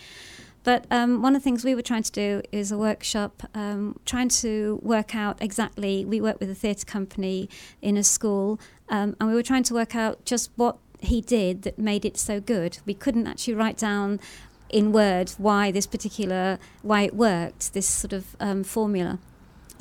But 0.63 0.85
um, 0.89 1.21
one 1.21 1.35
of 1.35 1.41
the 1.41 1.43
things 1.43 1.65
we 1.65 1.75
were 1.75 1.81
trying 1.81 2.03
to 2.03 2.11
do 2.13 2.41
is 2.49 2.71
a 2.71 2.77
workshop, 2.77 3.43
um, 3.53 3.99
trying 4.05 4.29
to 4.29 4.79
work 4.81 5.15
out 5.15 5.41
exactly. 5.41 6.05
We 6.05 6.21
work 6.21 6.39
with 6.39 6.49
a 6.49 6.55
theatre 6.55 6.85
company 6.85 7.49
in 7.81 7.97
a 7.97 8.03
school, 8.03 8.57
um, 8.87 9.17
and 9.19 9.27
we 9.27 9.35
were 9.35 9.43
trying 9.43 9.63
to 9.63 9.73
work 9.73 9.97
out 9.97 10.23
just 10.23 10.49
what 10.55 10.77
he 11.01 11.19
did 11.19 11.63
that 11.63 11.77
made 11.77 12.05
it 12.05 12.15
so 12.15 12.39
good. 12.39 12.77
We 12.85 12.93
couldn't 12.93 13.27
actually 13.27 13.55
write 13.55 13.75
down 13.75 14.21
in 14.69 14.93
words 14.93 15.35
why 15.37 15.71
this 15.71 15.87
particular 15.87 16.57
why 16.83 17.01
it 17.01 17.13
worked. 17.13 17.73
This 17.73 17.87
sort 17.87 18.13
of 18.13 18.37
um, 18.39 18.63
formula. 18.63 19.19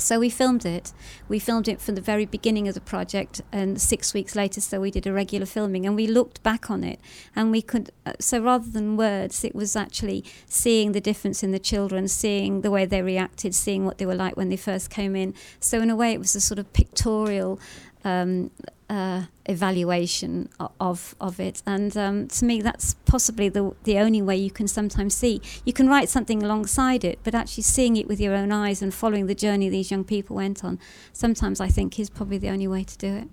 So 0.01 0.19
we 0.19 0.31
filmed 0.31 0.65
it. 0.67 0.93
We 1.29 1.39
filmed 1.39 1.69
it 1.69 1.81
from 1.81 1.95
the 1.95 2.01
very 2.01 2.27
beginning 2.27 2.67
of 2.69 2.75
the 2.75 2.81
project, 2.81 3.43
and 3.53 3.81
six 3.81 4.13
weeks 4.15 4.35
later, 4.35 4.61
so 4.61 4.81
we 4.81 4.91
did 4.91 5.07
a 5.07 5.13
regular 5.13 5.47
filming, 5.47 5.87
and 5.87 5.95
we 5.95 6.07
looked 6.07 6.43
back 6.43 6.71
on 6.71 6.83
it, 6.85 6.99
and 7.37 7.51
we 7.51 7.63
could. 7.63 7.91
Uh, 8.05 8.15
so 8.19 8.41
rather 8.41 8.69
than 8.69 8.97
words, 8.97 9.45
it 9.45 9.55
was 9.55 9.77
actually 9.77 10.25
seeing 10.47 10.93
the 10.93 11.01
difference 11.01 11.43
in 11.43 11.53
the 11.53 11.59
children, 11.59 12.09
seeing 12.09 12.63
the 12.63 12.71
way 12.71 12.85
they 12.85 13.03
reacted, 13.03 13.55
seeing 13.55 13.85
what 13.85 13.99
they 13.99 14.07
were 14.07 14.15
like 14.15 14.37
when 14.37 14.49
they 14.49 14.57
first 14.57 14.91
came 14.91 15.15
in. 15.15 15.35
So 15.61 15.81
in 15.81 15.91
a 15.91 15.97
way, 15.97 16.13
it 16.13 16.19
was 16.19 16.35
a 16.35 16.41
sort 16.41 16.59
of 16.59 16.73
pictorial. 16.73 17.61
Um, 18.05 18.51
uh, 18.91 19.23
evaluation 19.47 20.49
of 20.81 21.15
of 21.21 21.39
it, 21.39 21.63
and 21.65 21.97
um, 21.97 22.27
to 22.27 22.45
me, 22.45 22.61
that's 22.61 22.95
possibly 23.07 23.49
the 23.49 23.73
the 23.85 23.99
only 23.99 24.21
way 24.21 24.37
you 24.37 24.51
can 24.51 24.67
sometimes 24.67 25.15
see. 25.15 25.41
You 25.65 25.73
can 25.73 25.89
write 25.89 26.09
something 26.09 26.43
alongside 26.43 27.05
it, 27.05 27.21
but 27.23 27.33
actually 27.33 27.63
seeing 27.63 27.97
it 27.97 28.09
with 28.09 28.21
your 28.21 28.35
own 28.35 28.51
eyes 28.51 28.83
and 28.83 28.93
following 28.93 29.27
the 29.27 29.35
journey 29.35 29.69
these 29.69 29.93
young 29.93 30.03
people 30.03 30.37
went 30.37 30.65
on, 30.65 30.81
sometimes 31.13 31.61
I 31.61 31.69
think 31.69 32.01
is 32.01 32.11
probably 32.11 32.39
the 32.39 32.49
only 32.49 32.67
way 32.67 32.83
to 32.83 32.99
do 32.99 33.15
it. 33.15 33.29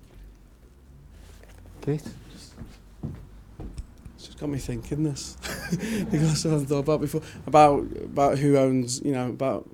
Keith, 1.81 2.13
it's 4.15 4.25
just 4.27 4.39
got 4.39 4.49
me 4.49 4.59
thinking 4.59 5.03
this 5.03 5.37
because 6.11 6.45
I 6.45 6.49
haven't 6.49 6.67
thought 6.67 6.79
about 6.79 7.01
before 7.01 7.21
about 7.47 7.79
about 8.03 8.37
who 8.37 8.57
owns. 8.57 9.01
You 9.01 9.13
know, 9.13 9.29
about 9.29 9.67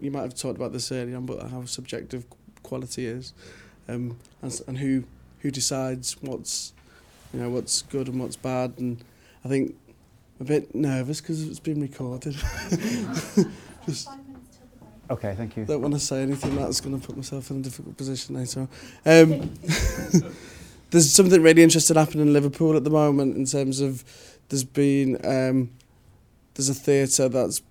you 0.00 0.10
might 0.10 0.22
have 0.22 0.34
talked 0.34 0.56
about 0.56 0.72
this 0.72 0.90
earlier 0.90 1.16
on, 1.16 1.26
but 1.26 1.48
how 1.48 1.64
subjective 1.64 2.26
quality 2.64 3.06
is 3.06 3.32
um, 3.88 4.16
and, 4.42 4.60
and 4.66 4.78
who 4.78 5.04
who 5.40 5.50
decides 5.50 6.20
what's 6.22 6.72
you 7.32 7.40
know 7.40 7.50
what's 7.50 7.82
good 7.82 8.08
and 8.08 8.20
what's 8.20 8.36
bad. 8.36 8.74
And 8.78 9.02
I 9.44 9.48
think 9.48 9.74
I'm 10.40 10.46
a 10.46 10.48
bit 10.48 10.74
nervous 10.74 11.20
because 11.20 11.46
it's 11.46 11.60
been 11.60 11.80
recorded. 11.80 12.34
Just 13.86 14.08
okay, 15.10 15.34
thank 15.36 15.56
you. 15.56 15.64
Don't 15.64 15.82
want 15.82 15.94
to 15.94 16.00
say 16.00 16.22
anything 16.22 16.56
that's 16.56 16.80
going 16.80 16.98
to 16.98 17.06
put 17.06 17.16
myself 17.16 17.50
in 17.50 17.60
a 17.60 17.62
difficult 17.62 17.96
position 17.96 18.36
later. 18.36 18.68
Um, 19.04 19.54
there's 20.90 21.12
something 21.12 21.42
really 21.42 21.62
interesting 21.62 21.96
happening 21.96 22.26
in 22.26 22.32
Liverpool 22.32 22.76
at 22.76 22.84
the 22.84 22.90
moment 22.90 23.36
in 23.36 23.44
terms 23.44 23.80
of 23.80 24.04
there's 24.48 24.64
been 24.64 25.16
um, 25.24 25.70
there's 26.54 26.68
a 26.68 26.74
theatre 26.74 27.28
that's 27.28 27.62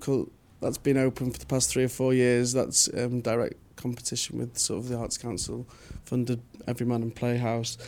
called 0.00 0.30
that's 0.60 0.78
been 0.78 0.96
open 0.96 1.30
for 1.30 1.38
the 1.38 1.46
past 1.46 1.70
three 1.70 1.84
or 1.84 1.88
four 1.88 2.14
years. 2.14 2.52
That's 2.52 2.88
um, 2.96 3.20
direct 3.20 3.54
competition 3.76 4.38
with 4.38 4.58
sort 4.58 4.80
of 4.80 4.88
the 4.88 4.96
Arts 4.96 5.18
Council 5.18 5.66
funded 6.04 6.40
Everyman 6.66 7.02
and 7.02 7.14
Playhouse, 7.14 7.78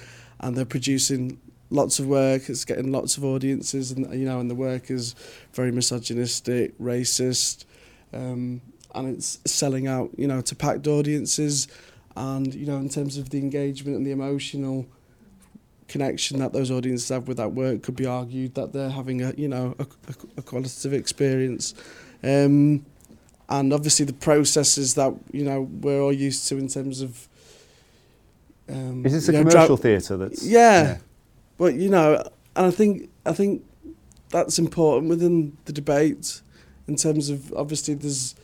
and 0.41 0.57
they're 0.57 0.65
producing 0.65 1.41
lots 1.71 1.99
of 1.99 2.07
work. 2.07 2.49
It's 2.49 2.65
getting 2.65 2.93
lots 2.93 3.17
of 3.17 3.25
audiences, 3.25 3.91
and 3.91 4.13
you 4.19 4.27
know, 4.27 4.41
and 4.41 4.51
the 4.51 4.55
work 4.55 4.91
is 4.91 5.15
very 5.53 5.73
misogynistic, 5.73 6.79
racist, 6.79 7.65
um, 8.13 8.61
and 8.95 9.17
it's 9.17 9.39
selling 9.45 9.87
out, 9.87 10.11
you 10.17 10.27
know, 10.27 10.41
to 10.43 10.55
packed 10.55 10.87
audiences. 10.87 11.69
And 12.17 12.55
you 12.55 12.67
know, 12.67 12.79
in 12.79 12.89
terms 12.89 13.17
of 13.17 13.31
the 13.31 13.39
engagement 13.39 13.97
and 13.97 14.07
the 14.07 14.13
emotional 14.13 14.87
connection 15.87 16.39
that 16.41 16.53
those 16.53 16.71
audiences 16.71 17.09
have 17.09 17.29
with 17.29 17.39
that 17.39 17.53
work, 17.53 17.83
could 17.83 17.97
be 17.97 18.07
argued 18.07 18.55
that 18.55 18.73
they're 18.73 18.91
having 18.91 19.23
a, 19.23 19.33
you 19.37 19.49
know, 19.49 19.75
a, 19.79 19.83
a, 19.83 20.15
a 20.39 20.43
qualitative 20.43 20.93
experience. 20.93 21.75
Um, 22.23 22.85
and 23.49 23.73
obviously 23.73 24.05
the 24.05 24.13
processes 24.13 24.95
that 24.95 25.15
you 25.33 25.45
know 25.45 25.63
we're 25.63 26.01
all 26.01 26.13
used 26.13 26.49
to 26.49 26.57
in 26.57 26.69
terms 26.69 27.01
of. 27.01 27.29
Um, 28.69 29.07
Is 29.07 29.13
this 29.13 29.29
a 29.29 29.33
know, 29.33 29.39
commercial 29.39 29.77
dra- 29.77 29.83
theatre 29.83 30.17
that's? 30.19 30.45
Yeah. 30.45 30.83
yeah. 30.83 30.99
but 31.57 31.75
you 31.75 31.89
know, 31.89 32.23
and 32.55 32.67
I 32.67 32.71
think 32.71 33.09
I 33.25 33.33
think 33.33 33.65
that's 34.31 34.59
important 34.59 35.09
within 35.09 35.57
the 35.65 35.73
debate, 35.73 36.43
in 36.87 36.97
terms 36.97 37.31
of 37.31 37.53
obviously 37.55 37.95
there's 37.95 38.35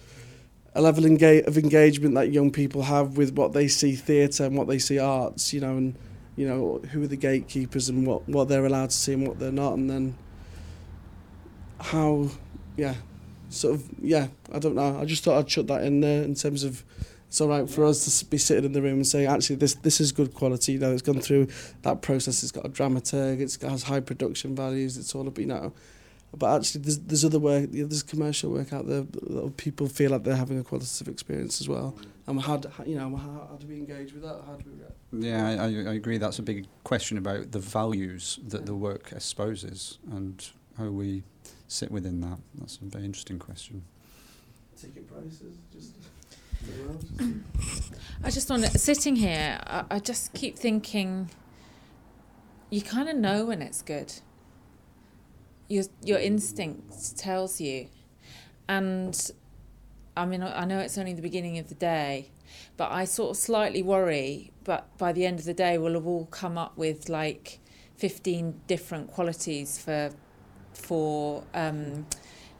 a 0.74 0.80
level 0.80 1.04
enga- 1.04 1.46
of 1.46 1.58
engagement 1.58 2.14
that 2.14 2.32
young 2.32 2.50
people 2.50 2.82
have 2.82 3.16
with 3.16 3.34
what 3.36 3.52
they 3.52 3.68
see 3.68 3.94
theatre 3.94 4.44
and 4.44 4.56
what 4.56 4.66
they 4.66 4.78
see 4.78 4.98
arts, 4.98 5.52
you 5.52 5.60
know, 5.60 5.76
and 5.76 5.94
you 6.36 6.48
know 6.48 6.80
who 6.90 7.02
are 7.02 7.06
the 7.06 7.16
gatekeepers 7.16 7.88
and 7.88 8.06
what 8.06 8.26
what 8.28 8.48
they're 8.48 8.64
allowed 8.64 8.90
to 8.90 8.96
see 8.96 9.12
and 9.12 9.28
what 9.28 9.38
they're 9.38 9.52
not, 9.52 9.74
and 9.74 9.90
then 9.90 10.16
how, 11.78 12.28
yeah, 12.76 12.94
sort 13.54 13.74
of 13.74 13.88
yeah 14.00 14.28
I 14.52 14.58
don't 14.58 14.74
know. 14.74 14.98
I 14.98 15.04
just 15.04 15.24
thought 15.24 15.38
I'd 15.38 15.46
chuck 15.46 15.66
that 15.66 15.84
in 15.84 16.00
there 16.00 16.22
in 16.22 16.34
terms 16.34 16.64
of 16.64 16.84
it's 17.28 17.40
all 17.40 17.48
right 17.48 17.68
for 17.68 17.84
us 17.84 18.20
to 18.20 18.24
be 18.26 18.38
sitting 18.38 18.64
in 18.64 18.72
the 18.72 18.82
room 18.82 18.94
and 18.94 19.06
say 19.06 19.26
actually 19.26 19.56
this 19.56 19.74
this 19.74 20.00
is 20.00 20.12
good 20.12 20.34
quality. 20.34 20.72
You 20.72 20.78
know 20.78 20.92
it's 20.92 21.02
gone 21.02 21.20
through 21.20 21.48
that 21.82 22.02
process 22.02 22.42
it's 22.42 22.52
got 22.52 22.66
a 22.66 22.68
dramaturg 22.68 23.40
it's 23.40 23.56
got, 23.56 23.70
has 23.70 23.84
high 23.84 24.00
production 24.00 24.54
values 24.54 24.96
it's 24.96 25.14
all 25.14 25.26
about 25.26 25.40
you 25.40 25.46
know. 25.46 25.72
But 26.36 26.56
actually 26.56 26.82
there's, 26.82 26.98
there's 26.98 27.24
other 27.24 27.38
work 27.38 27.68
you 27.72 27.82
know, 27.82 27.88
there's 27.88 28.02
commercial 28.02 28.50
work 28.50 28.72
out 28.72 28.86
there 28.86 29.02
that 29.02 29.56
people 29.56 29.88
feel 29.88 30.10
like 30.10 30.24
they're 30.24 30.36
having 30.36 30.58
a 30.58 30.64
qualitative 30.64 31.08
experience 31.08 31.60
as 31.60 31.68
well. 31.68 31.96
And 32.26 32.40
how 32.40 32.56
do, 32.56 32.70
you 32.86 32.96
know 32.96 33.14
how, 33.16 33.48
how 33.50 33.56
do 33.58 33.66
we 33.66 33.76
engage 33.76 34.12
with 34.12 34.22
that? 34.22 34.40
How 34.46 34.54
do 34.54 34.64
we 34.66 34.80
react? 34.80 34.94
Yeah, 35.12 35.62
I, 35.62 35.90
I 35.90 35.94
agree. 35.94 36.18
That's 36.18 36.38
a 36.38 36.42
big 36.42 36.66
question 36.82 37.18
about 37.18 37.52
the 37.52 37.58
values 37.58 38.40
that 38.48 38.66
the 38.66 38.74
work 38.74 39.12
espouses 39.12 39.98
and 40.10 40.44
how 40.76 40.86
we 40.86 41.22
sit 41.74 41.90
within 41.90 42.20
that. 42.20 42.38
That's 42.54 42.78
a 42.78 42.84
very 42.84 43.04
interesting 43.04 43.38
question. 43.38 43.84
ticket 44.76 45.08
prices 45.08 45.56
just 45.72 45.94
I 48.24 48.30
just 48.30 48.48
want 48.48 48.64
to, 48.64 48.78
sitting 48.78 49.16
here, 49.16 49.60
I, 49.66 49.84
I 49.90 49.98
just 49.98 50.32
keep 50.32 50.56
thinking, 50.56 51.30
you 52.70 52.80
kind 52.80 53.08
of 53.08 53.16
know 53.16 53.44
when 53.46 53.60
it's 53.60 53.82
good. 53.82 54.14
Your, 55.68 55.84
your 56.02 56.18
instinct 56.18 57.18
tells 57.18 57.60
you. 57.60 57.88
And 58.66 59.30
I 60.16 60.24
mean, 60.24 60.42
I 60.42 60.62
I 60.62 60.64
know 60.64 60.78
it's 60.78 60.96
only 60.96 61.12
the 61.12 61.22
beginning 61.22 61.58
of 61.58 61.68
the 61.68 61.74
day, 61.74 62.30
but 62.76 62.90
I 62.92 63.04
sort 63.04 63.30
of 63.30 63.36
slightly 63.36 63.82
worry, 63.82 64.52
but 64.62 64.96
by 64.96 65.12
the 65.12 65.26
end 65.26 65.38
of 65.40 65.44
the 65.44 65.54
day, 65.54 65.76
we'll 65.76 65.94
have 65.94 66.06
all 66.06 66.26
come 66.26 66.56
up 66.56 66.78
with 66.78 67.08
like 67.08 67.58
15 67.96 68.60
different 68.66 69.08
qualities 69.08 69.78
for, 69.78 70.10
for, 70.74 71.42
um, 71.54 72.06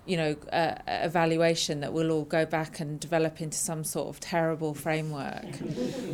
you 0.07 0.17
know, 0.17 0.37
uh, 0.53 0.75
evaluation 0.87 1.81
that 1.81 1.93
we'll 1.93 2.11
all 2.11 2.25
go 2.25 2.45
back 2.45 2.81
and 2.81 3.01
develop 3.01 3.41
into 3.41 3.57
some 3.57 3.85
sort 3.85 4.09
of 4.09 4.21
terrible 4.21 4.75
framework. 4.75 5.47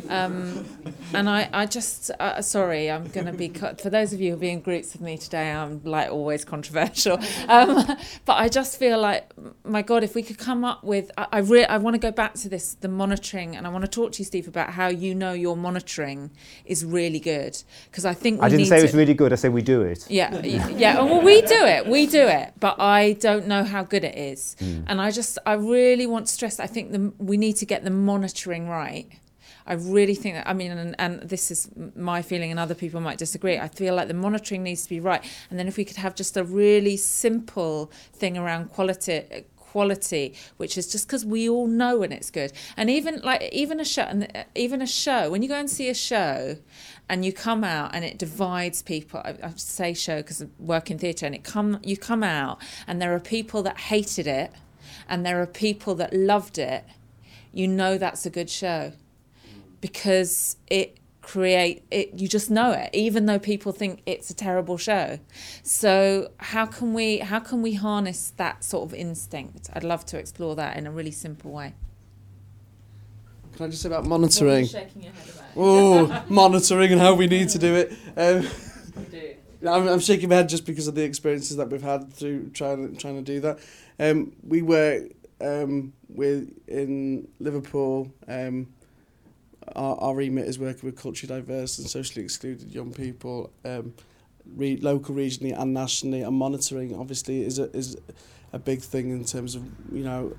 Um, 0.09 0.65
and 1.13 1.29
I, 1.29 1.49
I 1.51 1.65
just, 1.65 2.11
uh, 2.19 2.41
sorry, 2.41 2.89
I'm 2.89 3.07
going 3.07 3.25
to 3.25 3.33
be, 3.33 3.49
co- 3.49 3.75
for 3.75 3.89
those 3.89 4.13
of 4.13 4.21
you 4.21 4.35
who 4.35 4.41
are 4.41 4.49
in 4.49 4.61
groups 4.61 4.93
with 4.93 5.01
me 5.01 5.17
today, 5.17 5.51
I'm 5.51 5.81
like 5.83 6.09
always 6.09 6.45
controversial. 6.45 7.19
Um, 7.47 7.97
but 8.25 8.33
I 8.37 8.47
just 8.49 8.77
feel 8.77 8.99
like, 8.99 9.31
my 9.65 9.81
God, 9.81 10.03
if 10.03 10.15
we 10.15 10.21
could 10.23 10.37
come 10.37 10.63
up 10.63 10.83
with, 10.83 11.11
I, 11.17 11.27
I, 11.33 11.39
re- 11.39 11.65
I 11.65 11.77
want 11.77 11.95
to 11.95 11.99
go 11.99 12.11
back 12.11 12.35
to 12.35 12.49
this, 12.49 12.75
the 12.75 12.87
monitoring, 12.87 13.55
and 13.55 13.65
I 13.65 13.69
want 13.69 13.83
to 13.83 13.89
talk 13.89 14.13
to 14.13 14.19
you, 14.19 14.25
Steve, 14.25 14.47
about 14.47 14.69
how 14.69 14.87
you 14.87 15.13
know 15.15 15.33
your 15.33 15.57
monitoring 15.57 16.31
is 16.65 16.85
really 16.85 17.19
good. 17.19 17.61
Because 17.89 18.05
I 18.05 18.13
think 18.13 18.39
we 18.39 18.45
I 18.45 18.49
didn't 18.49 18.67
say 18.67 18.79
it 18.79 18.83
was 18.83 18.93
really 18.93 19.13
good. 19.13 19.33
I 19.33 19.35
said 19.35 19.51
we 19.53 19.61
do 19.61 19.81
it. 19.81 20.09
yeah, 20.09 20.37
yeah. 20.45 21.01
Well, 21.01 21.21
we 21.21 21.41
do 21.41 21.65
it. 21.65 21.87
We 21.87 22.05
do 22.07 22.25
it, 22.25 22.53
but 22.59 22.79
I 22.79 23.13
don't 23.13 23.47
know 23.47 23.63
how 23.63 23.80
good 23.83 24.03
it 24.03 24.17
is. 24.17 24.55
Mm. 24.59 24.85
And 24.87 25.01
I 25.01 25.11
just, 25.11 25.37
I 25.45 25.53
really 25.53 26.07
want 26.07 26.27
to 26.27 26.31
stress. 26.31 26.59
I 26.59 26.67
think 26.67 26.91
the, 26.91 27.13
we 27.17 27.37
need 27.37 27.55
to 27.57 27.65
get 27.65 27.83
the 27.83 27.89
monitoring 27.89 28.67
right. 28.67 29.07
I 29.65 29.73
really 29.73 30.15
think 30.15 30.35
that. 30.35 30.49
I 30.49 30.53
mean, 30.53 30.71
and, 30.71 30.95
and 30.97 31.21
this 31.21 31.51
is 31.51 31.69
my 31.95 32.21
feeling, 32.21 32.49
and 32.51 32.59
other 32.59 32.73
people 32.73 32.99
might 32.99 33.19
disagree. 33.19 33.59
I 33.59 33.67
feel 33.67 33.93
like 33.93 34.07
the 34.07 34.13
monitoring 34.13 34.63
needs 34.63 34.83
to 34.83 34.89
be 34.89 34.99
right, 34.99 35.23
and 35.49 35.59
then 35.59 35.67
if 35.67 35.77
we 35.77 35.85
could 35.85 35.97
have 35.97 36.15
just 36.15 36.35
a 36.35 36.43
really 36.43 36.97
simple 36.97 37.91
thing 38.11 38.37
around 38.37 38.71
quality 38.71 39.45
quality 39.71 40.33
which 40.57 40.77
is 40.77 40.85
just 40.91 41.07
because 41.07 41.23
we 41.25 41.49
all 41.49 41.67
know 41.67 41.99
when 41.99 42.11
it's 42.11 42.29
good. 42.29 42.51
And 42.77 42.89
even 42.89 43.21
like 43.29 43.41
even 43.63 43.79
a 43.79 43.85
show 43.85 44.03
and 44.03 44.21
uh, 44.35 44.43
even 44.55 44.81
a 44.81 44.87
show 44.87 45.29
when 45.31 45.41
you 45.43 45.49
go 45.49 45.59
and 45.63 45.69
see 45.69 45.89
a 45.89 45.93
show 46.11 46.57
and 47.09 47.25
you 47.25 47.33
come 47.33 47.63
out 47.63 47.89
and 47.93 48.05
it 48.05 48.17
divides 48.17 48.81
people 48.81 49.19
i, 49.25 49.31
I 49.43 49.51
say 49.55 49.93
show 49.93 50.17
because 50.17 50.41
i 50.41 50.47
work 50.73 50.89
in 50.91 50.97
theatre 50.97 51.25
and 51.25 51.35
it 51.35 51.43
come 51.43 51.79
you 51.83 51.97
come 51.97 52.23
out 52.23 52.61
and 52.87 53.01
there 53.01 53.13
are 53.13 53.19
people 53.19 53.63
that 53.63 53.77
hated 53.91 54.27
it 54.27 54.51
and 55.11 55.25
there 55.25 55.41
are 55.41 55.45
people 55.47 55.95
that 55.95 56.13
loved 56.13 56.57
it, 56.57 56.85
you 57.53 57.67
know 57.67 57.97
that's 57.97 58.25
a 58.25 58.29
good 58.29 58.49
show. 58.49 58.93
Because 59.81 60.55
it 60.67 60.97
create 61.31 61.81
it 61.91 62.13
you 62.19 62.27
just 62.27 62.51
know 62.51 62.71
it 62.71 62.89
even 62.91 63.25
though 63.25 63.39
people 63.39 63.71
think 63.71 64.01
it's 64.05 64.29
a 64.29 64.33
terrible 64.33 64.77
show 64.77 65.17
so 65.63 66.29
how 66.51 66.65
can 66.65 66.93
we 66.93 67.19
how 67.19 67.39
can 67.39 67.61
we 67.61 67.73
harness 67.73 68.33
that 68.35 68.65
sort 68.65 68.83
of 68.85 68.93
instinct 68.93 69.69
i'd 69.73 69.83
love 69.83 70.05
to 70.05 70.17
explore 70.17 70.57
that 70.57 70.75
in 70.75 70.85
a 70.85 70.91
really 70.91 71.15
simple 71.25 71.49
way 71.49 71.73
Can 73.55 73.65
I 73.65 73.69
just 73.69 73.81
say 73.81 73.87
about 73.87 74.05
monitoring? 74.05 74.65
What 74.65 74.75
are 74.75 74.79
you 74.79 74.85
shaking 74.87 75.03
your 75.03 75.13
head 75.13 75.29
about? 75.33 75.45
Oh, 75.55 76.25
monitoring 76.29 76.91
and 76.93 77.01
how 77.01 77.13
we 77.13 77.27
need 77.27 77.49
to 77.49 77.59
do 77.59 77.75
it. 77.75 77.87
Um, 78.17 78.47
I'm, 79.73 79.87
I'm 79.87 79.99
shaking 79.99 80.29
my 80.29 80.35
head 80.35 80.49
just 80.49 80.65
because 80.65 80.87
of 80.87 80.95
the 80.95 81.03
experiences 81.03 81.57
that 81.57 81.69
we've 81.69 81.81
had 81.93 82.11
through 82.13 82.49
trying 82.49 82.95
trying 82.97 83.17
to 83.23 83.33
do 83.33 83.39
that. 83.41 83.59
Um, 83.99 84.31
we 84.41 84.61
were 84.61 85.07
um, 85.39 85.93
with 86.07 86.49
in 86.67 87.27
Liverpool. 87.39 88.11
Um, 88.27 88.67
our, 89.75 89.95
our 89.97 90.15
remit 90.15 90.47
is 90.47 90.59
working 90.59 90.81
with 90.83 90.99
culturally 90.99 91.41
diverse 91.41 91.77
and 91.77 91.89
socially 91.89 92.23
excluded 92.23 92.71
young 92.71 92.93
people, 92.93 93.51
um, 93.65 93.93
re- 94.55 94.77
local, 94.77 95.15
regionally, 95.15 95.57
and 95.57 95.73
nationally. 95.73 96.21
And 96.21 96.35
monitoring, 96.35 96.97
obviously, 96.97 97.43
is 97.43 97.59
a 97.59 97.75
is 97.75 97.97
a 98.53 98.59
big 98.59 98.81
thing 98.81 99.11
in 99.11 99.25
terms 99.25 99.55
of 99.55 99.63
you 99.91 100.03
know 100.03 100.35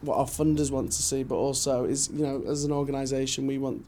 what 0.00 0.16
our 0.16 0.26
funders 0.26 0.70
want 0.70 0.92
to 0.92 1.02
see, 1.02 1.22
but 1.22 1.36
also 1.36 1.84
is 1.84 2.08
you 2.12 2.24
know 2.24 2.42
as 2.48 2.64
an 2.64 2.72
organisation 2.72 3.46
we 3.46 3.58
want 3.58 3.84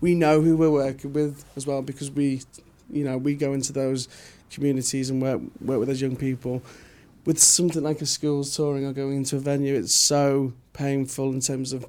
we 0.00 0.14
know 0.14 0.40
who 0.40 0.56
we're 0.56 0.70
working 0.70 1.12
with 1.12 1.44
as 1.56 1.66
well 1.66 1.82
because 1.82 2.10
we 2.10 2.42
you 2.90 3.04
know 3.04 3.16
we 3.18 3.34
go 3.34 3.52
into 3.52 3.72
those 3.72 4.08
communities 4.50 5.10
and 5.10 5.20
work 5.20 5.40
work 5.60 5.78
with 5.78 5.88
those 5.88 6.00
young 6.00 6.16
people. 6.16 6.62
With 7.24 7.40
something 7.40 7.82
like 7.82 8.00
a 8.00 8.06
schools 8.06 8.54
touring 8.54 8.86
or 8.86 8.92
going 8.92 9.16
into 9.16 9.36
a 9.36 9.40
venue, 9.40 9.74
it's 9.74 10.06
so 10.06 10.52
painful 10.72 11.32
in 11.32 11.40
terms 11.40 11.72
of 11.72 11.84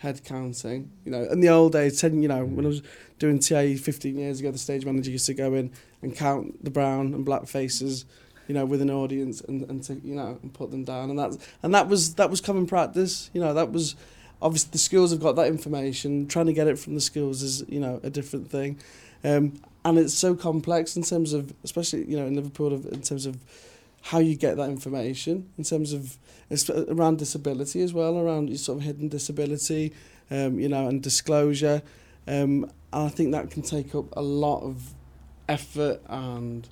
head 0.00 0.24
counting. 0.24 0.90
You 1.04 1.12
know, 1.12 1.24
in 1.24 1.40
the 1.40 1.50
old 1.50 1.72
days, 1.72 2.00
ten, 2.00 2.22
you 2.22 2.28
know, 2.28 2.44
when 2.44 2.64
I 2.64 2.68
was 2.68 2.82
doing 3.18 3.38
TA 3.38 3.74
15 3.76 4.16
years 4.16 4.40
ago, 4.40 4.50
the 4.50 4.58
stage 4.58 4.84
manager 4.84 5.10
used 5.10 5.26
to 5.26 5.34
go 5.34 5.54
in 5.54 5.70
and 6.02 6.16
count 6.16 6.64
the 6.64 6.70
brown 6.70 7.12
and 7.12 7.24
black 7.24 7.46
faces, 7.46 8.06
you 8.48 8.54
know, 8.54 8.64
with 8.64 8.80
an 8.80 8.90
audience 8.90 9.42
and, 9.42 9.68
and 9.68 9.82
to, 9.84 9.94
you 9.96 10.14
know, 10.14 10.38
and 10.42 10.54
put 10.54 10.70
them 10.70 10.84
down. 10.84 11.10
And 11.10 11.18
that, 11.18 11.36
and 11.62 11.74
that 11.74 11.86
was, 11.88 12.14
that 12.14 12.30
was 12.30 12.40
common 12.40 12.66
practice. 12.66 13.30
You 13.34 13.42
know, 13.42 13.52
that 13.52 13.72
was, 13.72 13.94
obviously 14.40 14.70
the 14.72 14.78
schools 14.78 15.10
have 15.10 15.20
got 15.20 15.36
that 15.36 15.48
information. 15.48 16.26
Trying 16.26 16.46
to 16.46 16.54
get 16.54 16.66
it 16.66 16.78
from 16.78 16.94
the 16.94 17.00
schools 17.02 17.42
is, 17.42 17.62
you 17.68 17.78
know, 17.78 18.00
a 18.02 18.08
different 18.08 18.50
thing. 18.50 18.80
Um, 19.22 19.60
and 19.84 19.98
it's 19.98 20.14
so 20.14 20.34
complex 20.34 20.96
in 20.96 21.02
terms 21.02 21.34
of, 21.34 21.52
especially, 21.62 22.06
you 22.06 22.18
know, 22.18 22.26
in 22.26 22.34
Liverpool, 22.34 22.72
in 22.72 23.02
terms 23.02 23.26
of 23.26 23.36
how 24.02 24.18
you 24.18 24.36
get 24.36 24.56
that 24.56 24.70
information, 24.70 25.48
in 25.58 25.64
terms 25.64 25.92
of, 25.92 26.18
around 26.88 27.18
disability 27.18 27.82
as 27.82 27.92
well, 27.92 28.18
around 28.18 28.48
your 28.48 28.58
sort 28.58 28.78
of 28.78 28.84
hidden 28.84 29.08
disability, 29.08 29.92
um, 30.30 30.58
you 30.58 30.68
know, 30.68 30.88
and 30.88 31.02
disclosure. 31.02 31.82
Um, 32.26 32.64
and 32.92 33.06
I 33.06 33.08
think 33.08 33.32
that 33.32 33.50
can 33.50 33.62
take 33.62 33.94
up 33.94 34.06
a 34.16 34.22
lot 34.22 34.62
of 34.62 34.94
effort 35.48 36.00
and 36.08 36.68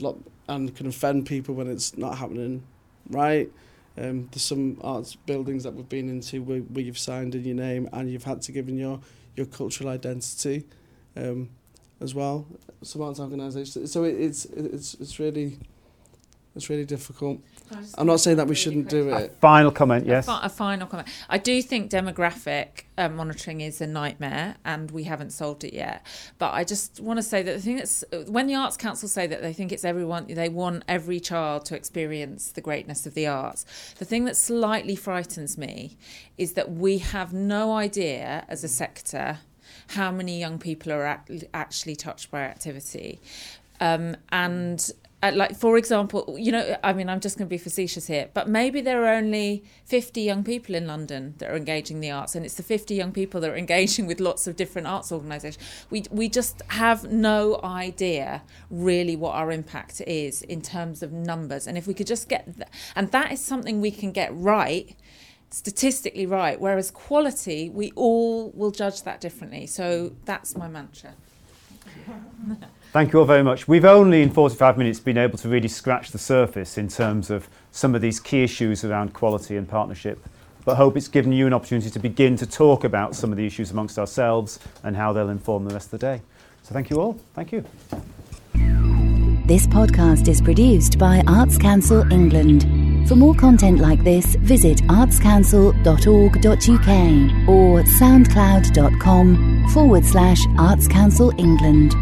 lot 0.00 0.16
and 0.48 0.74
can 0.74 0.86
offend 0.86 1.26
people 1.26 1.54
when 1.54 1.68
it's 1.68 1.96
not 1.96 2.18
happening 2.18 2.62
right. 3.10 3.50
Um, 3.96 4.28
there's 4.30 4.42
some 4.42 4.78
arts 4.82 5.16
buildings 5.16 5.64
that 5.64 5.74
we've 5.74 5.88
been 5.88 6.08
into 6.08 6.42
where, 6.42 6.60
where 6.60 6.84
you've 6.84 6.98
signed 6.98 7.34
in 7.34 7.44
your 7.44 7.56
name 7.56 7.88
and 7.92 8.10
you've 8.10 8.24
had 8.24 8.42
to 8.42 8.52
give 8.52 8.68
in 8.68 8.78
your, 8.78 9.00
your 9.34 9.46
cultural 9.46 9.90
identity 9.90 10.64
um, 11.16 11.50
as 12.00 12.14
well. 12.14 12.46
Some 12.82 13.02
arts 13.02 13.18
organisations. 13.18 13.90
So 13.90 14.04
it, 14.04 14.14
it's 14.14 14.44
it's 14.44 14.94
it's 14.94 15.18
really 15.18 15.58
it's 16.58 16.68
really 16.68 16.84
difficult. 16.84 17.40
I'm 17.96 18.06
not 18.06 18.20
saying 18.20 18.38
that 18.38 18.46
we 18.46 18.54
shouldn't 18.54 18.88
do 18.88 19.10
it. 19.10 19.36
Final 19.40 19.70
comment, 19.70 20.06
yes. 20.06 20.24
A, 20.26 20.32
fi- 20.32 20.46
a 20.46 20.48
final 20.48 20.86
comment. 20.86 21.08
I 21.28 21.38
do 21.38 21.60
think 21.62 21.90
demographic 21.90 22.84
uh, 22.96 23.08
monitoring 23.08 23.60
is 23.60 23.80
a 23.80 23.86
nightmare, 23.86 24.56
and 24.64 24.90
we 24.90 25.04
haven't 25.04 25.30
solved 25.30 25.64
it 25.64 25.74
yet. 25.74 26.04
But 26.38 26.54
I 26.54 26.64
just 26.64 27.00
want 27.00 27.18
to 27.18 27.22
say 27.22 27.42
that 27.42 27.54
the 27.54 27.60
thing 27.60 27.76
that's 27.76 28.04
when 28.26 28.46
the 28.46 28.54
Arts 28.54 28.76
Council 28.76 29.08
say 29.08 29.26
that 29.26 29.42
they 29.42 29.52
think 29.52 29.70
it's 29.72 29.84
everyone, 29.84 30.26
they 30.28 30.48
want 30.48 30.82
every 30.88 31.20
child 31.20 31.64
to 31.66 31.76
experience 31.76 32.50
the 32.52 32.60
greatness 32.60 33.06
of 33.06 33.14
the 33.14 33.26
arts. 33.26 33.64
The 33.98 34.04
thing 34.04 34.24
that 34.24 34.36
slightly 34.36 34.96
frightens 34.96 35.56
me 35.56 35.96
is 36.36 36.54
that 36.54 36.72
we 36.72 36.98
have 36.98 37.32
no 37.32 37.72
idea 37.72 38.44
as 38.48 38.64
a 38.64 38.68
sector 38.68 39.38
how 39.88 40.10
many 40.10 40.38
young 40.38 40.58
people 40.58 40.92
are 40.92 41.04
act- 41.04 41.44
actually 41.54 41.96
touched 41.96 42.30
by 42.30 42.40
activity, 42.40 43.20
um, 43.80 44.16
and 44.30 44.90
like 45.22 45.56
for 45.56 45.76
example 45.76 46.36
you 46.38 46.52
know 46.52 46.76
i 46.84 46.92
mean 46.92 47.08
i'm 47.08 47.18
just 47.18 47.36
going 47.36 47.46
to 47.46 47.50
be 47.50 47.58
facetious 47.58 48.06
here 48.06 48.28
but 48.34 48.48
maybe 48.48 48.80
there 48.80 49.04
are 49.04 49.14
only 49.14 49.64
50 49.84 50.20
young 50.20 50.44
people 50.44 50.74
in 50.74 50.86
london 50.86 51.34
that 51.38 51.50
are 51.50 51.56
engaging 51.56 52.00
the 52.00 52.10
arts 52.10 52.36
and 52.36 52.44
it's 52.44 52.54
the 52.54 52.62
50 52.62 52.94
young 52.94 53.10
people 53.10 53.40
that 53.40 53.50
are 53.50 53.56
engaging 53.66 54.06
with 54.06 54.20
lots 54.20 54.46
of 54.46 54.54
different 54.54 54.86
arts 54.86 55.10
organisations 55.10 55.58
we, 55.90 56.04
we 56.10 56.28
just 56.28 56.62
have 56.68 57.10
no 57.10 57.60
idea 57.64 58.42
really 58.70 59.16
what 59.16 59.34
our 59.34 59.50
impact 59.50 60.00
is 60.02 60.42
in 60.42 60.62
terms 60.62 61.02
of 61.02 61.12
numbers 61.12 61.66
and 61.66 61.76
if 61.76 61.86
we 61.86 61.94
could 61.94 62.06
just 62.06 62.28
get 62.28 62.44
th- 62.56 62.68
and 62.94 63.10
that 63.10 63.32
is 63.32 63.40
something 63.40 63.80
we 63.80 63.90
can 63.90 64.12
get 64.12 64.30
right 64.34 64.94
statistically 65.50 66.26
right 66.26 66.60
whereas 66.60 66.90
quality 66.90 67.70
we 67.70 67.90
all 67.96 68.50
will 68.50 68.70
judge 68.70 69.02
that 69.02 69.20
differently. 69.20 69.66
So 69.66 70.14
that's 70.24 70.56
my 70.56 70.68
mantra 70.68 71.14
Thank 72.90 73.12
you 73.12 73.18
all 73.18 73.26
very 73.26 73.42
much. 73.42 73.68
We've 73.68 73.84
only 73.84 74.22
in 74.22 74.30
45 74.30 74.78
minutes 74.78 74.98
been 74.98 75.18
able 75.18 75.36
to 75.38 75.48
really 75.48 75.68
scratch 75.68 76.10
the 76.10 76.18
surface 76.18 76.78
in 76.78 76.88
terms 76.88 77.30
of 77.30 77.48
some 77.70 77.94
of 77.94 78.00
these 78.00 78.18
key 78.18 78.42
issues 78.42 78.82
around 78.82 79.12
quality 79.12 79.56
and 79.56 79.68
partnership, 79.68 80.26
but 80.64 80.76
hope 80.76 80.96
it's 80.96 81.08
given 81.08 81.32
you 81.32 81.46
an 81.46 81.52
opportunity 81.52 81.90
to 81.90 81.98
begin 81.98 82.36
to 82.36 82.46
talk 82.46 82.84
about 82.84 83.14
some 83.14 83.30
of 83.30 83.36
the 83.36 83.46
issues 83.46 83.70
amongst 83.70 83.98
ourselves 83.98 84.58
and 84.82 84.96
how 84.96 85.12
they'll 85.12 85.28
inform 85.28 85.66
the 85.66 85.74
rest 85.74 85.92
of 85.92 86.00
the 86.00 86.06
day. 86.06 86.22
So 86.62 86.72
thank 86.72 86.88
you 86.88 86.98
all. 86.98 87.20
Thank 87.34 87.52
you. 87.52 87.62
This 89.46 89.66
podcast 89.66 90.28
is 90.28 90.40
produced 90.40 90.98
by 90.98 91.22
Arts 91.26 91.58
Council 91.58 92.10
England. 92.12 93.06
For 93.08 93.16
more 93.16 93.34
content 93.34 93.80
like 93.80 94.04
this, 94.04 94.36
visit 94.36 94.78
artscouncil.org.uk 94.88 97.48
or 97.48 97.82
soundcloud.com 97.82 99.68
forward 99.72 100.04
slash 100.04 100.40
Arts 100.58 100.86
Council 100.88 101.32
England. 101.38 101.94